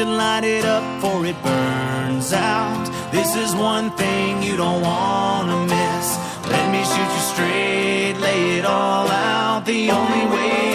should 0.00 0.08
light 0.08 0.44
it 0.44 0.64
up 0.64 0.82
before 0.94 1.26
it 1.26 1.36
burns 1.42 2.32
out. 2.32 2.84
This 3.12 3.36
is 3.36 3.54
one 3.54 3.90
thing 3.98 4.42
you 4.42 4.56
don't 4.56 4.80
wanna 4.80 5.58
miss. 5.66 6.06
Let 6.54 6.66
me 6.72 6.80
shoot 6.92 7.10
you 7.16 7.24
straight, 7.32 8.14
lay 8.18 8.58
it 8.58 8.64
all 8.64 9.08
out 9.08 9.66
the 9.66 9.90
only 9.90 10.24
way 10.34 10.69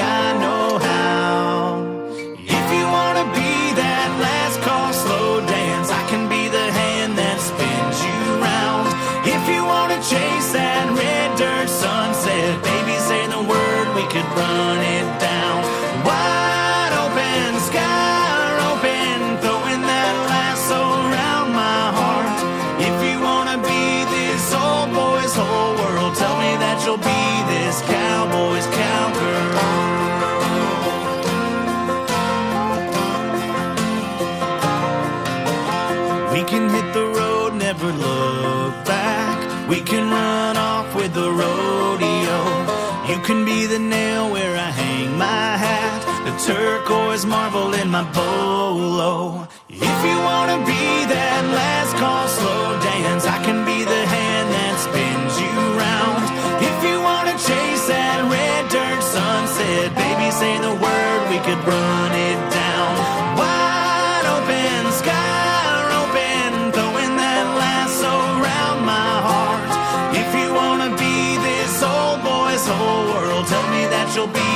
turquoise 46.46 47.26
marble 47.26 47.74
in 47.74 47.90
my 47.90 48.04
bolo. 48.14 49.48
If 49.68 49.98
you 50.06 50.18
wanna 50.30 50.60
be 50.62 50.86
that 51.10 51.42
last 51.60 51.98
call 51.98 52.28
slow 52.28 52.78
dance, 52.86 53.26
I 53.26 53.42
can 53.42 53.66
be 53.66 53.82
the 53.84 54.04
hand 54.14 54.48
that 54.54 54.76
spins 54.78 55.34
you 55.42 55.54
round. 55.82 56.22
If 56.70 56.78
you 56.86 57.02
wanna 57.02 57.34
chase 57.50 57.84
that 57.90 58.20
red 58.30 58.64
dirt 58.70 59.02
sunset, 59.02 59.90
baby, 59.98 60.30
say 60.30 60.54
the 60.62 60.76
word, 60.86 61.22
we 61.34 61.42
could 61.42 61.62
run 61.66 62.12
it 62.14 62.40
down. 62.62 62.94
Wide 63.42 64.28
open, 64.38 64.82
sky 65.02 65.82
open, 66.02 66.70
throwing 66.78 67.14
that 67.18 67.46
lasso 67.58 68.14
around 68.38 68.86
my 68.86 69.12
heart. 69.28 69.66
If 70.14 70.30
you 70.38 70.54
wanna 70.54 70.94
be 70.94 71.42
this 71.42 71.82
old 71.82 72.22
boy's 72.22 72.66
whole 72.70 73.06
world, 73.18 73.50
tell 73.50 73.66
me 73.74 73.90
that 73.90 74.14
you'll 74.14 74.30
be 74.30 74.55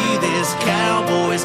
this 0.50 0.64
cowboy's 0.64 1.44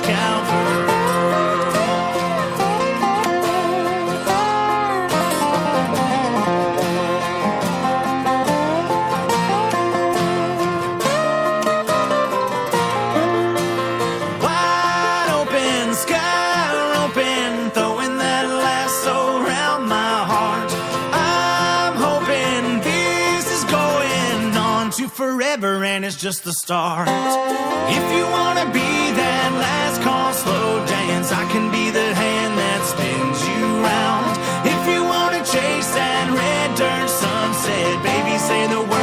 and 25.95 26.05
it's 26.05 26.17
just 26.17 26.43
the 26.43 26.53
start. 26.53 27.07
If 27.07 28.07
you 28.17 28.25
wanna 28.37 28.67
be 28.73 28.91
that 29.15 29.51
last 29.67 30.03
call 30.03 30.33
slow 30.33 30.85
dance, 30.87 31.31
I 31.31 31.45
can 31.53 31.71
be 31.71 31.91
the 31.91 32.09
hand 32.23 32.59
that 32.59 32.81
spins 32.83 33.39
you 33.47 33.63
round. 33.79 34.35
If 34.75 34.83
you 34.91 35.05
wanna 35.05 35.39
chase 35.47 35.91
that 35.95 36.27
red 36.35 36.69
dirt 36.75 37.09
sunset, 37.09 38.03
baby, 38.03 38.35
say 38.39 38.67
the 38.67 38.81
word, 38.81 38.94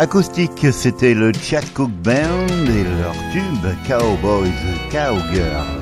Acoustique, 0.00 0.66
c'était 0.72 1.12
le 1.12 1.30
Chatcook 1.30 1.90
Band 1.90 2.46
et 2.48 2.84
leur 3.02 3.12
tube 3.32 3.66
Cowboys 3.86 4.50
Cowgirl. 4.90 5.79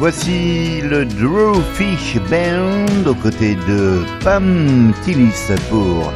Voici 0.00 0.80
le 0.80 1.04
Drew 1.04 1.60
Fish 1.74 2.16
Band 2.30 3.06
aux 3.06 3.14
côtés 3.14 3.54
de 3.68 4.02
Pam 4.24 4.94
Tillis 5.04 5.52
pour 5.68 6.10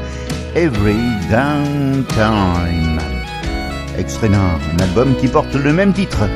Every 0.54 0.96
Downtime. 1.30 2.98
Extrait 3.98 4.30
d'un 4.30 4.58
album 4.82 5.14
qui 5.16 5.28
porte 5.28 5.54
le 5.54 5.70
même 5.74 5.92
titre. 5.92 6.26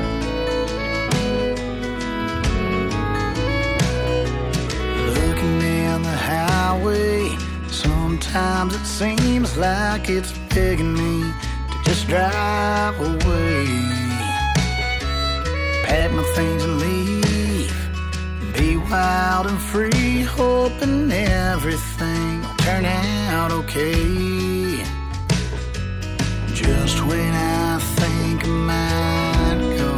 Sometimes 7.70 8.74
it 8.74 8.84
seems 8.84 9.56
like 9.56 10.11
it's 10.11 10.34
begging 10.54 10.92
me 10.92 11.32
to 11.70 11.90
just 11.90 12.06
drive 12.08 13.00
away. 13.00 13.66
Pack 15.87 16.12
my 16.12 16.22
things 16.34 16.62
and 16.62 16.78
leave, 16.78 16.88
wild 18.90 19.46
and 19.46 19.61
free, 19.61 20.22
hoping 20.22 21.11
everything 21.12 22.40
will 22.42 22.55
turn 22.59 22.85
out 22.85 23.51
okay. 23.53 24.83
Just 26.55 27.05
when 27.05 27.35
I 27.35 27.79
think 27.98 28.44
I 28.44 28.48
might 28.70 29.61
go, 29.77 29.94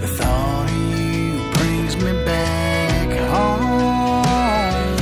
the 0.00 0.08
thought 0.18 0.68
of 0.70 0.98
you 0.98 1.50
brings 1.56 1.96
me 1.96 2.12
back 2.24 3.08
home. 3.34 4.96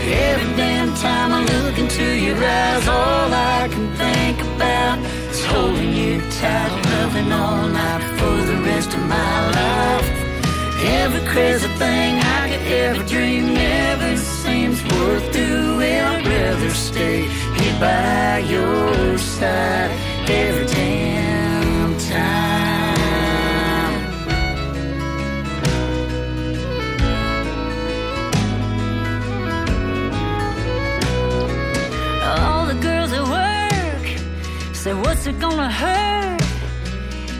Every 0.00 0.56
damn 0.56 0.94
time 0.96 1.32
I 1.32 1.44
look 1.44 1.78
into 1.78 2.04
your 2.26 2.36
eyes, 2.36 2.88
all 2.88 3.32
I 3.32 3.68
can 3.70 3.88
think 3.96 4.40
about 4.54 4.98
is 5.30 5.44
holding 5.44 5.92
you 5.94 6.20
tight, 6.40 6.72
loving 6.92 7.32
all 7.32 7.68
night 7.68 8.02
for 8.18 8.36
the 8.50 8.56
rest 8.62 8.92
of 8.94 9.00
my 9.00 9.50
life. 9.50 10.21
Every 10.84 11.20
crazy 11.28 11.68
thing 11.78 12.18
I 12.18 12.48
could 12.50 12.66
ever 12.72 13.04
dream 13.04 13.54
never 13.54 14.16
seems 14.16 14.82
worth 14.84 15.32
doing. 15.32 16.00
I'd 16.00 16.26
rather 16.26 16.70
stay 16.70 17.22
here 17.22 17.80
by 17.80 18.38
your 18.40 19.16
side 19.18 19.90
every 20.28 20.66
damn 20.66 21.96
time. 21.98 22.52
All 32.24 32.66
the 32.66 32.74
girls 32.74 33.12
at 33.12 33.24
work 33.28 34.06
say, 34.74 34.94
What's 34.94 35.26
it 35.26 35.38
gonna 35.38 35.70
hurt? 35.70 36.42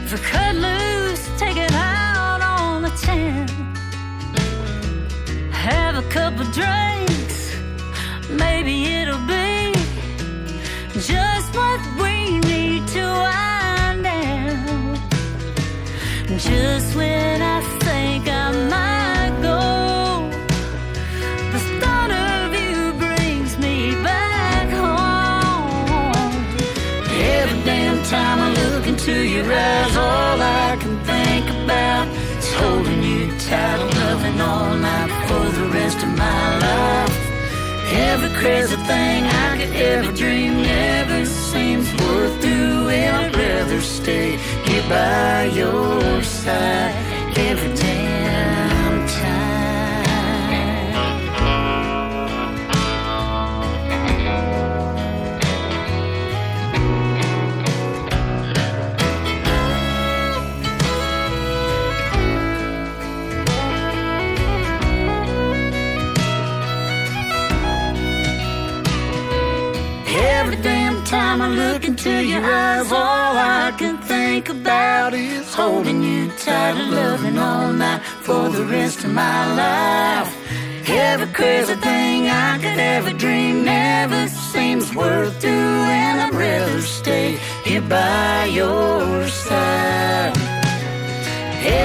If 0.05 0.13
we 0.13 0.19
cut 0.19 0.55
loose, 0.55 0.92
couple 6.13 6.45
drinks, 6.51 7.55
maybe 8.29 8.85
it'll 8.85 9.17
be 9.25 9.73
just 10.93 11.55
what 11.55 11.81
we 11.99 12.37
need 12.41 12.87
to 12.89 13.01
wind 13.01 14.03
down. 14.03 14.95
Just 16.37 16.95
when 16.95 17.32
Every 38.13 38.29
crazy 38.39 38.75
thing 38.75 39.23
I 39.25 39.57
could 39.57 39.75
ever 39.75 40.11
dream 40.11 40.61
never 40.61 41.25
seems 41.25 41.91
worth 41.95 42.39
doing. 42.43 43.09
I'd 43.09 43.35
rather 43.35 43.81
stay 43.81 44.37
here 44.65 44.83
by 44.87 45.45
your 45.45 46.21
side 46.21 46.93
every 47.35 47.73
damn 47.75 47.92
I 71.43 71.49
look 71.49 71.83
into 71.83 72.23
your 72.23 72.41
eyes, 72.41 72.89
all 72.89 73.35
I 73.35 73.73
can 73.77 73.97
think 73.97 74.47
about 74.47 75.13
is 75.13 75.53
holding 75.53 76.01
you 76.01 76.31
tight, 76.37 76.75
and 76.81 76.91
loving 76.91 77.37
all 77.37 77.73
night 77.73 78.01
for 78.01 78.47
the 78.47 78.63
rest 78.63 79.03
of 79.03 79.11
my 79.11 79.53
life. 79.53 80.31
Every 80.87 81.27
crazy 81.33 81.75
thing 81.75 82.29
I 82.29 82.57
could 82.59 82.79
ever 82.79 83.11
dream 83.11 83.65
never 83.65 84.29
seems 84.29 84.95
worth 84.95 85.41
doing. 85.41 86.13
I'd 86.23 86.33
rather 86.33 86.79
stay 86.79 87.37
here 87.65 87.81
by 87.81 88.45
your 88.45 89.27
side. 89.27 90.37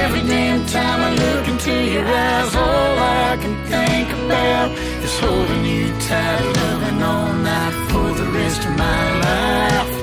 Every 0.03 0.23
damn 0.23 0.67
time 0.67 1.01
I 1.09 1.11
look 1.25 1.49
into 1.49 1.75
your 1.95 2.07
eyes, 2.07 2.55
all 2.55 2.95
I 3.27 3.37
can 3.43 3.57
think 3.67 4.09
about 4.23 4.71
is 5.03 5.19
holding 5.19 5.65
you 5.65 5.89
tight, 6.07 6.43
and 6.47 6.57
loving 6.57 7.03
all 7.03 7.38
rest 8.33 8.65
of 8.65 8.77
my 8.77 9.05
life. 9.29 9.95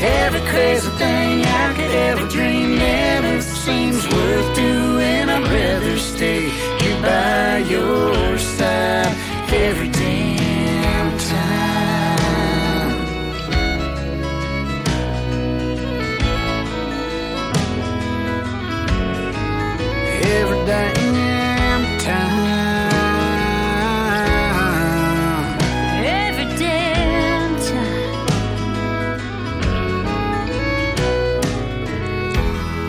Every 0.00 0.40
crazy 0.52 0.90
thing 1.02 1.44
I 1.44 1.74
could 1.76 1.90
ever 2.10 2.26
dream 2.28 2.76
never 2.76 3.40
seems 3.40 4.06
worth 4.06 4.56
doing. 4.56 5.28
I'd 5.28 5.42
rather 5.42 5.98
stay 5.98 6.48
here 6.80 7.00
by 7.02 7.58
your 7.58 8.38
side 8.38 9.14
every 9.52 9.88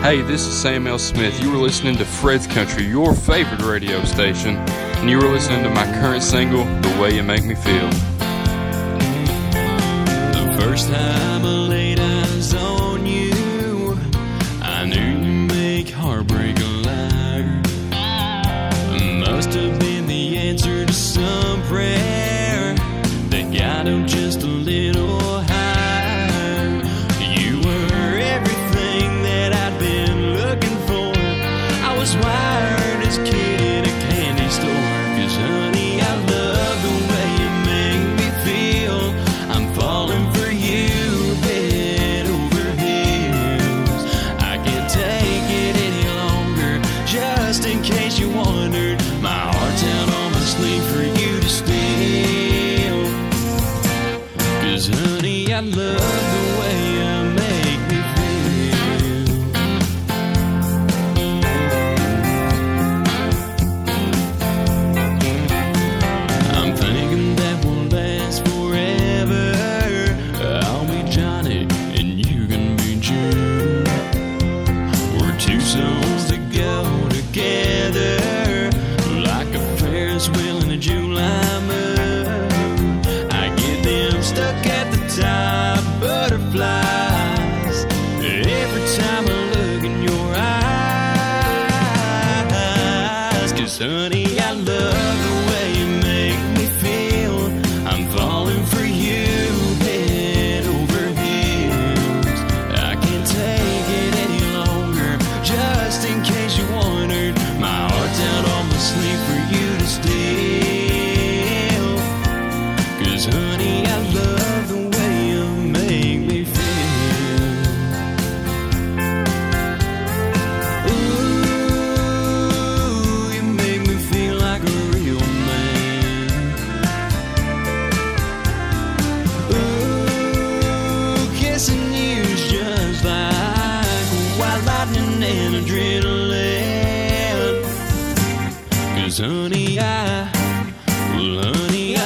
Hey, 0.02 0.22
this 0.22 0.46
is 0.46 0.58
Sam 0.58 0.86
L. 0.86 0.98
Smith. 0.98 1.42
You 1.42 1.50
were 1.50 1.58
listening 1.58 1.94
to 1.98 2.06
Fred's 2.06 2.46
Country, 2.46 2.84
your 2.84 3.14
favorite 3.14 3.60
radio 3.60 4.02
station, 4.04 4.56
and 4.56 5.10
you 5.10 5.18
were 5.18 5.28
listening 5.28 5.62
to 5.62 5.68
my 5.68 5.84
current 6.00 6.22
single, 6.22 6.64
The 6.64 6.98
Way 6.98 7.16
You 7.16 7.22
Make 7.22 7.44
Me 7.44 7.54
Feel. 7.54 7.90
The 10.32 10.58
first 10.58 10.88
time 10.88 11.44
I 11.44 11.66
laid 11.68 12.00
eyes 12.00 12.54
on 12.54 13.04
you, 13.04 13.98
I 14.62 14.86
knew 14.86 15.18
you 15.18 15.46
make 15.48 15.90
heartbreak 15.90 16.58
a 16.58 16.64
liar. 16.64 17.62
Must 19.20 19.52
have 19.52 19.78
been 19.80 20.06
the 20.06 20.38
answer 20.38 20.86
to 20.86 20.92
some 20.94 21.62
prayer 21.64 22.74
that 23.28 23.52
got 23.52 23.86
him 23.86 24.06
just 24.06 24.42
a 24.44 24.46
little 24.46 25.09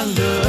honey, 0.04 0.43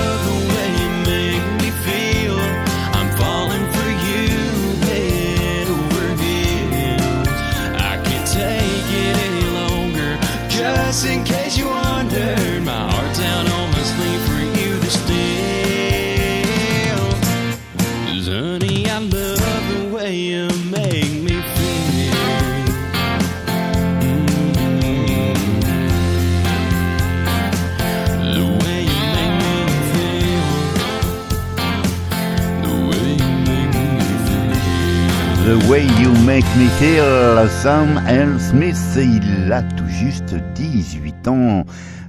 Make 36.25 36.45
Me 36.57 36.67
Feel, 36.79 37.47
Sam 37.61 38.01
L. 38.07 38.39
Smith, 38.39 38.97
il 38.97 39.51
a 39.53 39.61
tout 39.61 39.87
juste 39.87 40.33
18 40.55 41.27
ans. 41.27 41.63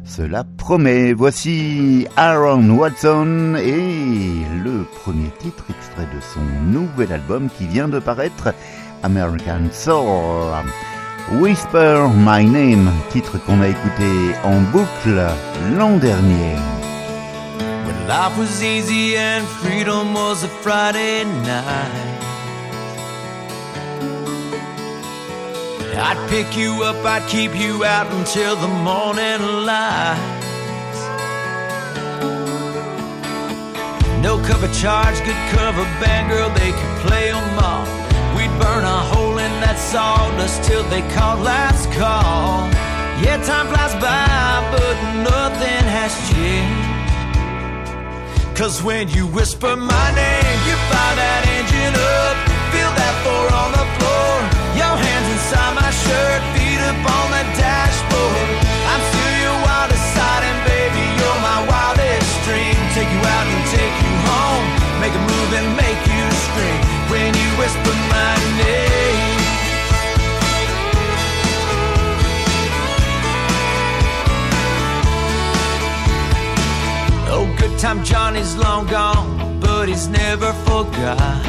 Cela 0.06 0.42
promet. 0.56 1.12
Voici 1.12 2.06
Aaron 2.16 2.70
Watson 2.70 3.56
et 3.58 4.46
le 4.64 4.84
premier 5.02 5.30
titre 5.38 5.64
extrait 5.68 6.08
de 6.14 6.20
son 6.32 6.40
nouvel 6.66 7.12
album 7.12 7.50
qui 7.58 7.66
vient 7.66 7.88
de 7.88 7.98
paraître, 7.98 8.54
American 9.02 9.68
Soul. 9.70 10.64
Whisper 11.38 12.06
My 12.16 12.46
Name, 12.46 12.90
titre 13.10 13.36
qu'on 13.44 13.60
a 13.60 13.68
écouté 13.68 14.34
en 14.44 14.62
boucle 14.72 15.20
l'an 15.76 15.98
dernier. 15.98 16.56
When 17.84 18.08
life 18.08 18.38
was 18.38 18.62
easy 18.62 19.16
and 19.18 19.44
freedom 19.60 20.14
was 20.14 20.42
a 20.42 20.48
Friday 20.62 21.24
night. 21.44 22.15
I'd 25.98 26.28
pick 26.28 26.56
you 26.56 26.82
up, 26.82 27.02
I'd 27.04 27.26
keep 27.28 27.54
you 27.56 27.84
out 27.84 28.06
until 28.12 28.54
the 28.54 28.68
morning 28.68 29.40
light. 29.64 30.20
No 34.20 34.36
cover 34.44 34.68
charge, 34.74 35.16
good 35.24 35.42
cover 35.56 35.84
band, 36.00 36.30
girl, 36.30 36.50
they 36.50 36.72
could 36.72 36.96
play 37.06 37.30
'em 37.30 37.58
all. 37.58 37.86
We'd 38.36 38.52
burn 38.60 38.84
a 38.84 39.00
hole 39.12 39.38
in 39.38 39.52
that 39.64 39.78
sawdust 39.78 40.62
till 40.64 40.84
they 40.92 41.02
called 41.14 41.40
last 41.40 41.90
call. 41.92 42.68
Yeah, 43.22 43.38
time 43.42 43.68
flies 43.68 43.94
by, 43.94 44.60
but 44.74 44.96
nothing 45.30 45.84
has 45.96 46.12
changed. 46.28 46.96
Cause 48.54 48.82
when 48.82 49.08
you 49.08 49.26
whisper 49.26 49.74
my 49.76 50.08
name, 50.22 50.58
you 50.68 50.76
fire 50.90 51.16
that 51.22 51.42
engine 51.56 51.96
up. 52.20 52.36
Feel 52.72 52.92
that 53.00 53.14
floor 53.22 53.46
on 53.62 53.72
the 53.72 53.86
floor. 53.96 54.15
Time 77.96 78.04
Johnny's 78.04 78.56
long 78.56 78.86
gone, 78.86 79.60
but 79.60 79.88
he's 79.88 80.08
never 80.08 80.52
forgot. 80.64 81.42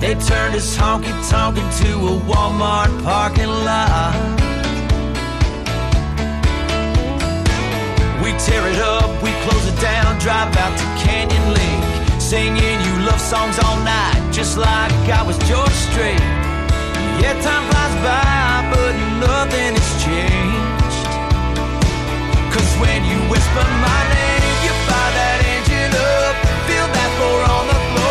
They 0.00 0.14
turned 0.14 0.54
his 0.54 0.76
honky 0.76 1.12
tonk 1.30 1.56
into 1.56 1.96
a 1.96 2.18
Walmart 2.28 2.90
parking 3.02 3.48
lot. 3.48 4.14
We 8.22 8.32
tear 8.38 8.66
it 8.68 8.78
up, 8.80 9.10
we 9.22 9.30
close 9.44 9.66
it 9.66 9.80
down, 9.80 10.18
drive 10.18 10.54
out 10.56 10.76
to 10.78 10.84
Canyon 11.04 11.54
Lake, 11.54 12.20
singing 12.20 12.80
you 12.86 13.06
love 13.06 13.20
songs 13.20 13.58
all 13.58 13.76
night, 13.84 14.30
just 14.32 14.56
like 14.56 14.92
I 15.08 15.22
was 15.26 15.38
George 15.48 15.76
Strait. 15.88 16.20
Yeah, 17.20 17.34
time 17.40 17.64
flies 17.70 17.94
by, 18.04 18.70
but 18.72 18.92
nothing 19.20 19.74
has 19.76 20.04
changed. 20.04 20.83
Cause 22.54 22.76
when 22.78 23.04
you 23.04 23.18
whisper 23.28 23.66
my 23.82 24.02
name, 24.14 24.54
you 24.62 24.72
fire 24.86 25.12
that 25.18 25.40
engine 25.42 25.90
up. 25.90 26.34
Feel 26.70 26.86
that 26.86 27.10
floor 27.18 27.42
on 27.50 27.66
the 27.66 27.78
floor. 27.90 28.03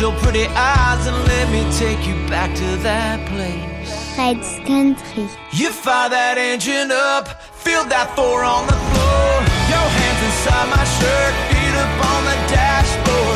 Your 0.00 0.12
pretty 0.20 0.46
eyes 0.46 1.06
and 1.06 1.16
let 1.28 1.50
me 1.52 1.60
take 1.76 2.06
you 2.06 2.14
back 2.26 2.54
to 2.56 2.76
that 2.78 3.20
place. 3.28 4.14
Fred's 4.14 4.56
Country. 4.66 5.28
You 5.52 5.70
fire 5.70 6.08
that 6.08 6.38
engine 6.38 6.90
up, 6.90 7.28
feel 7.52 7.84
that 7.84 8.16
four 8.16 8.42
on 8.42 8.64
the 8.66 8.72
floor. 8.72 9.32
Your 9.68 9.88
hands 10.00 10.20
inside 10.24 10.68
my 10.72 10.84
shirt, 10.96 11.32
feet 11.52 11.76
up 11.76 11.92
on 12.12 12.20
the 12.24 12.36
dashboard. 12.48 13.29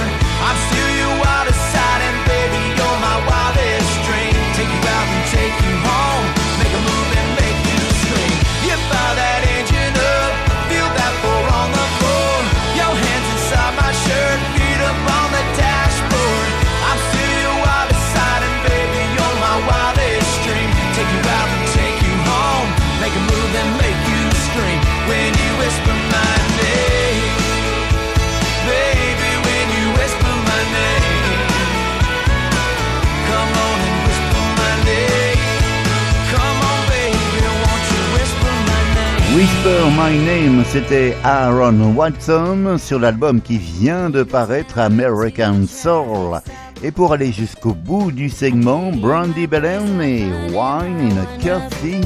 Whisper 39.65 39.89
My 39.97 40.19
Name, 40.19 40.63
c'était 40.67 41.17
Aaron 41.25 41.95
Watson 41.95 42.77
sur 42.77 42.99
l'album 42.99 43.41
qui 43.41 43.57
vient 43.57 44.11
de 44.11 44.23
paraître 44.23 44.79
American 44.79 45.63
Soul. 45.67 46.39
Et 46.83 46.91
pour 46.91 47.15
aller 47.15 47.33
jusqu'au 47.33 47.73
bout 47.73 48.13
du 48.13 48.29
segment, 48.29 48.93
Brandy 48.93 49.47
Belen 49.47 50.03
et 50.03 50.27
Wine 50.51 51.13
in 51.13 51.17
a 51.17 51.43
Coffee 51.43 52.03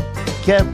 Cup. 0.46 0.66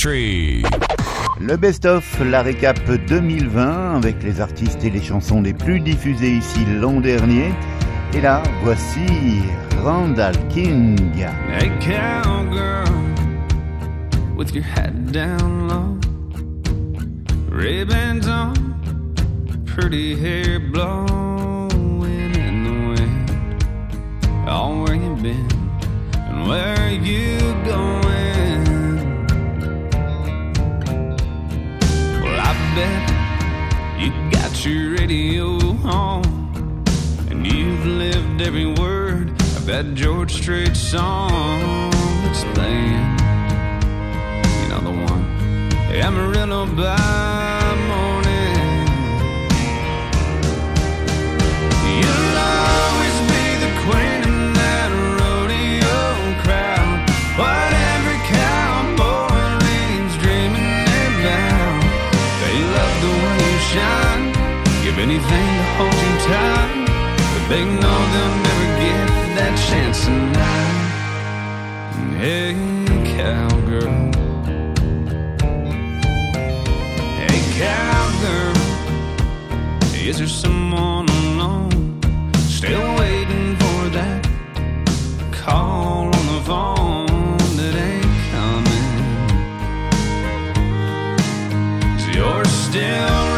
Country. 0.00 0.62
Le 1.40 1.56
best-of, 1.56 2.20
la 2.24 2.42
récap 2.42 2.78
2020 3.08 3.96
avec 3.96 4.22
les 4.22 4.40
artistes 4.40 4.82
et 4.82 4.90
les 4.90 5.02
chansons 5.02 5.42
les 5.42 5.52
plus 5.52 5.80
diffusées 5.80 6.30
ici 6.30 6.60
l'an 6.80 7.00
dernier. 7.00 7.50
Et 8.14 8.20
là, 8.20 8.42
voici 8.62 9.42
Randall 9.82 10.36
King. 10.48 10.96
Hey 11.50 11.70
cowgirl, 11.80 12.86
with 14.36 14.54
your 14.54 14.64
hat 14.64 15.12
down 15.12 15.68
low, 15.68 15.98
ribbons 17.50 18.26
on, 18.26 18.54
pretty 19.66 20.16
hair 20.16 20.60
blowing 20.60 22.34
in 22.34 22.64
the 22.64 23.02
wind. 23.02 23.30
Oh, 24.48 24.82
where 24.82 24.94
you 24.94 25.14
been 25.16 25.48
and 26.14 26.48
where 26.48 26.74
are 26.76 26.90
you 26.90 27.38
going? 27.66 28.29
Bet 32.74 33.10
you 34.00 34.10
got 34.30 34.64
your 34.64 34.92
radio 34.92 35.58
on, 35.84 36.24
and 37.30 37.46
you've 37.46 37.84
lived 37.84 38.40
every 38.42 38.66
word 38.66 39.30
of 39.56 39.66
that 39.66 39.94
George 39.94 40.32
Strait 40.32 40.76
song. 40.76 41.90
That's 42.22 42.44
playing. 42.54 43.18
You 44.62 44.68
know 44.68 44.80
the 44.80 45.12
one, 45.12 45.24
Amarillo 45.92 46.66
by 46.76 47.59
Hey, 72.18 72.54
cowgirl. 73.16 73.94
Hey, 77.20 77.38
cowgirl. 77.58 78.56
Is 80.08 80.18
there 80.18 80.28
someone 80.28 81.08
alone 81.08 82.00
still 82.48 82.94
waiting 82.96 83.56
for 83.56 83.88
that 83.96 84.28
call 85.32 86.14
on 86.14 86.26
the 86.34 86.42
phone 86.44 87.38
that 87.56 87.74
ain't 87.74 88.10
you're 92.20 92.44
still 92.44 93.29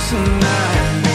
chance 0.00 1.09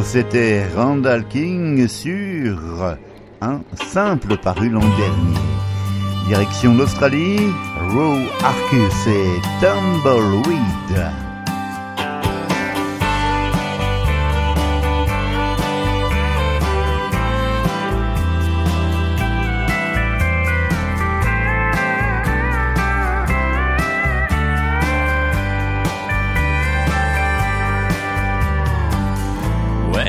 C'était 0.00 0.66
Randall 0.74 1.26
King 1.28 1.86
sur 1.86 2.96
un 3.40 3.60
simple 3.74 4.36
paru 4.38 4.70
l'an 4.70 4.80
dernier. 4.80 5.38
Direction 6.26 6.74
l'Australie, 6.74 7.52
Row 7.90 8.16
Arcus 8.42 9.06
et 9.06 9.40
Tumbleweed. 9.60 11.21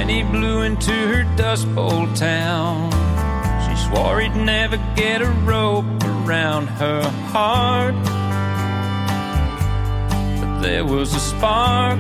When 0.03 0.13
he 0.13 0.21
blew 0.21 0.63
into 0.63 0.91
her 0.91 1.23
Dust 1.37 1.73
Bowl 1.73 2.07
town, 2.13 2.91
she 3.63 3.73
swore 3.85 4.19
he'd 4.19 4.35
never 4.35 4.75
get 4.97 5.21
a 5.21 5.29
rope 5.45 5.85
around 6.03 6.67
her 6.67 7.03
heart. 7.31 7.95
But 10.41 10.59
there 10.59 10.83
was 10.83 11.15
a 11.15 11.21
spark. 11.21 11.99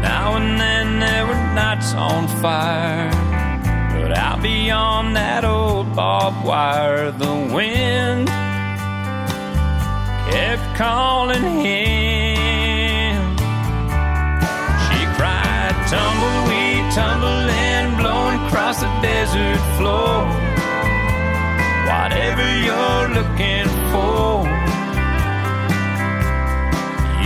Now 0.00 0.36
and 0.36 0.60
then 0.60 1.00
there 1.00 1.26
were 1.26 1.42
nights 1.52 1.92
on 1.94 2.28
fire. 2.40 3.10
But 4.00 4.16
out 4.16 4.42
beyond 4.42 5.16
that 5.16 5.44
old 5.44 5.92
barbed 5.96 6.46
wire, 6.46 7.10
the 7.10 7.34
wind 7.52 8.28
kept 10.30 10.78
calling 10.78 11.42
him. 11.42 12.11
Tumbleweed, 15.92 16.84
tumbling, 16.96 17.86
blowing 18.00 18.38
across 18.46 18.80
the 18.80 18.90
desert 19.04 19.62
floor. 19.76 20.24
Whatever 21.90 22.46
you're 22.66 23.06
looking 23.18 23.68
for, 23.92 24.48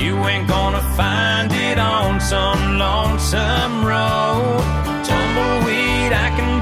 you 0.03 0.13
ain't 0.31 0.49
gonna 0.49 0.85
find 1.01 1.53
it 1.53 1.79
on 1.79 2.21
some 2.21 2.79
lonesome 2.85 3.85
road. 3.85 4.65
Tumbleweed, 5.09 6.13
I 6.27 6.29
can 6.37 6.56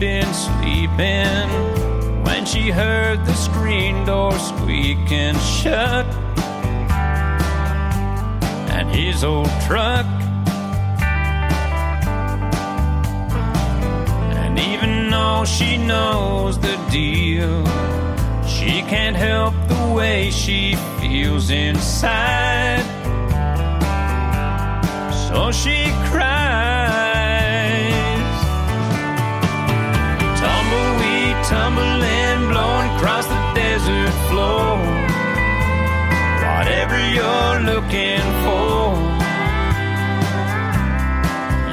been 0.00 0.32
sleeping 0.32 1.48
when 2.24 2.46
she 2.46 2.70
heard 2.70 3.22
the 3.26 3.34
screen 3.34 4.02
door 4.06 4.32
squeaking 4.32 5.38
shut. 5.40 6.06
And 8.72 8.88
his 8.88 9.22
old 9.22 9.50
truck. 9.66 10.06
And 14.40 14.58
even 14.58 15.10
though 15.10 15.44
she 15.44 15.76
knows 15.76 16.58
the 16.58 16.76
deal, 16.90 17.62
she 18.46 18.80
can't 18.88 19.16
help 19.16 19.52
the 19.68 19.92
way 19.94 20.30
she 20.30 20.76
feels 20.98 21.50
inside. 21.50 22.86
So 25.28 25.52
she 25.52 25.92
cries. 26.08 26.49
Tumbling, 31.48 32.48
blowing 32.50 32.88
across 32.96 33.26
the 33.26 33.40
desert 33.54 34.14
floor. 34.28 34.78
Whatever 36.46 36.98
you're 37.16 37.58
looking 37.70 38.24
for, 38.44 38.94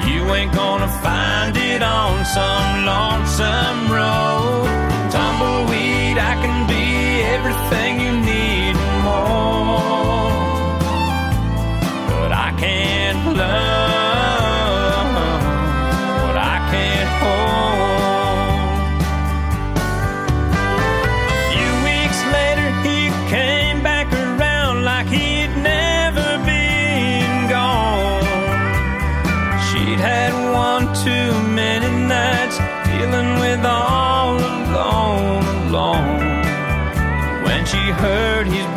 you 0.08 0.20
ain't 0.36 0.54
gonna 0.54 0.92
find 1.02 1.56
it 1.58 1.82
on 1.84 2.26
some 2.26 2.86
lonesome 2.86 3.82
road. 3.92 4.68
Tumbleweed, 5.12 6.18
I 6.18 6.34
can 6.44 6.68
be 6.68 6.86
everything 7.36 8.02
you 8.02 8.12
need 8.22 8.27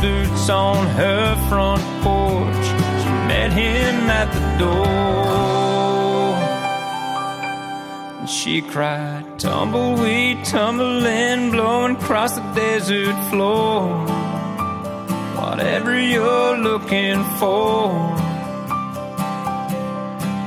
boots 0.00 0.48
on 0.48 0.86
her 0.96 1.36
front 1.48 1.82
porch, 2.02 2.66
she 3.02 3.10
met 3.28 3.52
him 3.52 4.08
at 4.08 4.28
the 4.32 4.44
door. 4.64 5.20
And 8.18 8.28
she 8.28 8.62
cried, 8.62 9.24
Tumbleweed, 9.38 10.44
tumbling, 10.44 11.50
blowing 11.50 11.96
across 11.96 12.36
the 12.36 12.42
desert 12.54 13.16
floor. 13.30 13.88
Whatever 15.40 16.00
you're 16.00 16.56
looking 16.58 17.22
for. 17.38 17.88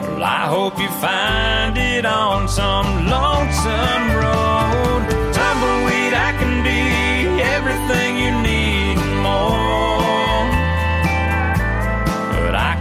Well, 0.01 0.24
I 0.24 0.45
hope 0.47 0.80
you 0.80 0.89
find 1.08 1.78
it 1.78 2.06
on 2.06 2.47
some 2.47 3.08
lonesome 3.08 4.16
road. 4.16 4.32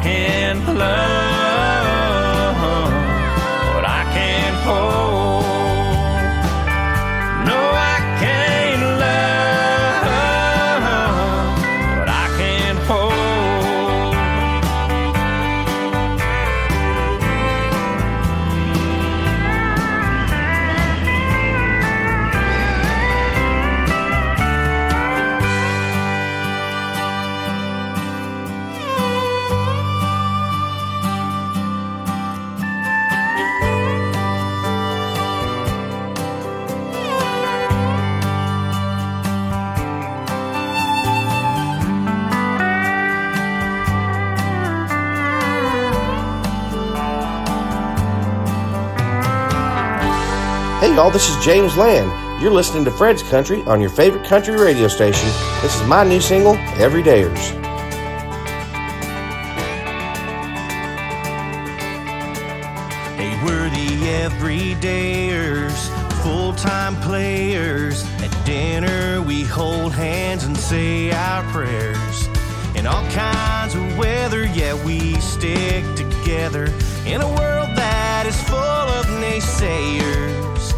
But 0.03 0.09
I 0.09 0.15
can't 0.15 0.79
love 0.79 1.32
Hey 50.83 50.97
y'all, 50.97 51.13
this 51.13 51.29
is 51.29 51.45
James 51.45 51.77
Lann. 51.77 52.43
You're 52.43 52.51
listening 52.51 52.85
to 52.87 52.91
Fred's 52.91 53.23
Country 53.23 53.63
on 53.67 53.81
your 53.81 53.89
favorite 53.89 54.27
country 54.27 54.57
radio 54.57 54.89
station. 54.89 55.29
This 55.61 55.81
is 55.81 55.87
my 55.87 56.03
new 56.03 56.21
single, 56.21 56.57
Everydayers. 56.75 57.39
Hey, 63.15 63.41
we're 63.45 63.71
the 63.71 64.27
everydayers, 64.27 65.89
full 66.25 66.53
time 66.55 66.97
players. 66.97 68.05
At 68.21 68.37
dinner, 68.45 69.23
we 69.23 69.45
hold 69.45 69.93
hands 69.93 70.43
and 70.43 70.57
say 70.57 71.13
our 71.13 71.45
prayers. 71.53 72.29
In 72.75 72.89
all 72.89 73.09
kinds 73.13 73.77
of 73.77 73.97
weather, 73.97 74.47
yeah, 74.47 74.75
we 74.85 75.15
stick 75.21 75.85
together. 75.95 76.65
In 77.07 77.21
a 77.21 77.29
world 77.29 77.69
that 77.77 78.25
is 78.27 78.43
full 78.43 78.57
of 78.57 79.07
naysayers, 79.23 80.72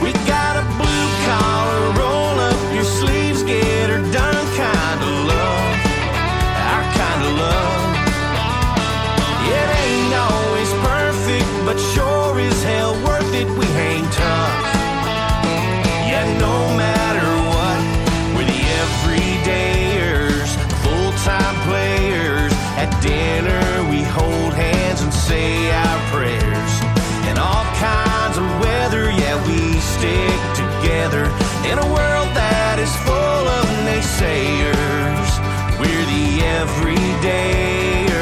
We 0.00 0.12
got 0.30 0.54
a 0.56 0.64
blue 0.78 1.08
collar, 1.26 1.82
roll 1.98 2.38
up 2.38 2.74
your 2.74 2.84
sleeves, 2.84 3.42
get 3.42 3.90
her 3.90 4.00
done 4.12 4.46
kind 4.56 5.00
of 5.02 5.26
love 5.26 5.74
our 6.72 6.84
kind 6.94 7.22
of 7.26 7.32
love. 7.44 7.82
It 9.58 9.68
ain't 9.82 10.14
always 10.14 10.70
perfect, 10.86 11.48
but 11.66 11.78
sure 11.92 12.38
as 12.40 12.62
hell 12.62 12.94
worth 13.04 13.34
it. 13.34 13.48
We 13.58 13.66
hang 13.80 14.04
tough. 14.04 14.56
Yeah, 16.10 16.26
no 16.38 16.56
matter 16.76 17.28
what, 17.52 17.80
we're 18.36 18.50
the 18.54 18.62
everydayers, 18.82 20.50
full 20.82 21.12
time 21.26 21.56
players. 21.68 22.52
At 22.82 22.90
dinner, 23.02 23.64
we 23.90 24.02
hold 24.02 24.54
hands 24.54 25.02
and 25.02 25.12
say 25.12 25.61
In 31.72 31.78
a 31.78 31.86
world 31.86 32.28
that 32.36 32.78
is 32.78 32.94
full 32.96 33.14
of 33.14 33.64
naysayers, 33.88 35.30
we're 35.80 36.04
the 36.04 36.40
everydayers. 36.60 38.12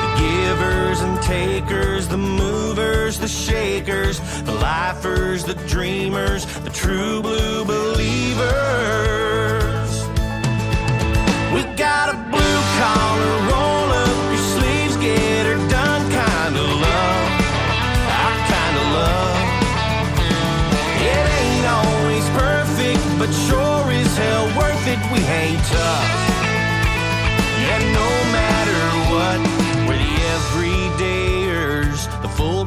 The 0.00 0.08
givers 0.16 1.00
and 1.00 1.20
takers, 1.22 2.06
the 2.06 2.16
movers, 3.16 3.18
the 3.18 3.52
shakers, 3.52 4.20
the 4.42 4.52
lifers, 4.52 5.44
the 5.44 5.54
dreamers, 5.66 6.46
the 6.62 6.70
true 6.70 7.22
blue 7.22 7.64
believers. 7.64 9.55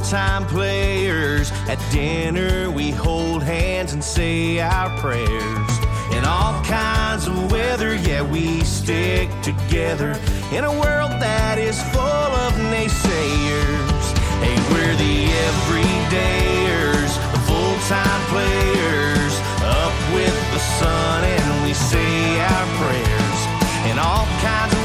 time 0.10 0.44
players. 0.48 1.52
At 1.68 1.78
dinner, 1.92 2.72
we 2.72 2.90
hold 2.90 3.44
hands 3.44 3.94
and 3.94 4.04
say 4.04 4.60
our 4.60 4.90
prayers. 4.98 5.72
In 6.12 6.26
all 6.26 6.64
kinds 6.64 7.28
of 7.28 7.52
weather, 7.52 7.94
yeah, 7.94 8.24
we 8.24 8.62
stick 8.62 9.30
together. 9.44 10.20
In 10.52 10.64
a 10.64 10.72
world 10.72 11.12
that 11.22 11.60
is 11.60 11.80
full 11.94 12.02
of 12.02 12.54
naysayers. 12.74 14.06
Hey, 14.42 14.58
we're 14.74 14.98
the 14.98 15.30
everydayers, 15.46 17.12
the 17.32 17.42
full 17.46 17.78
time 17.86 18.22
players. 18.34 19.34
Up 19.62 19.94
with 20.16 20.38
the 20.54 20.60
sun, 20.82 21.24
and 21.24 21.68
we 21.68 21.74
say 21.74 22.40
our 22.42 22.66
prayers. 22.82 23.40
In 23.92 24.00
all 24.00 24.26
kinds 24.42 24.79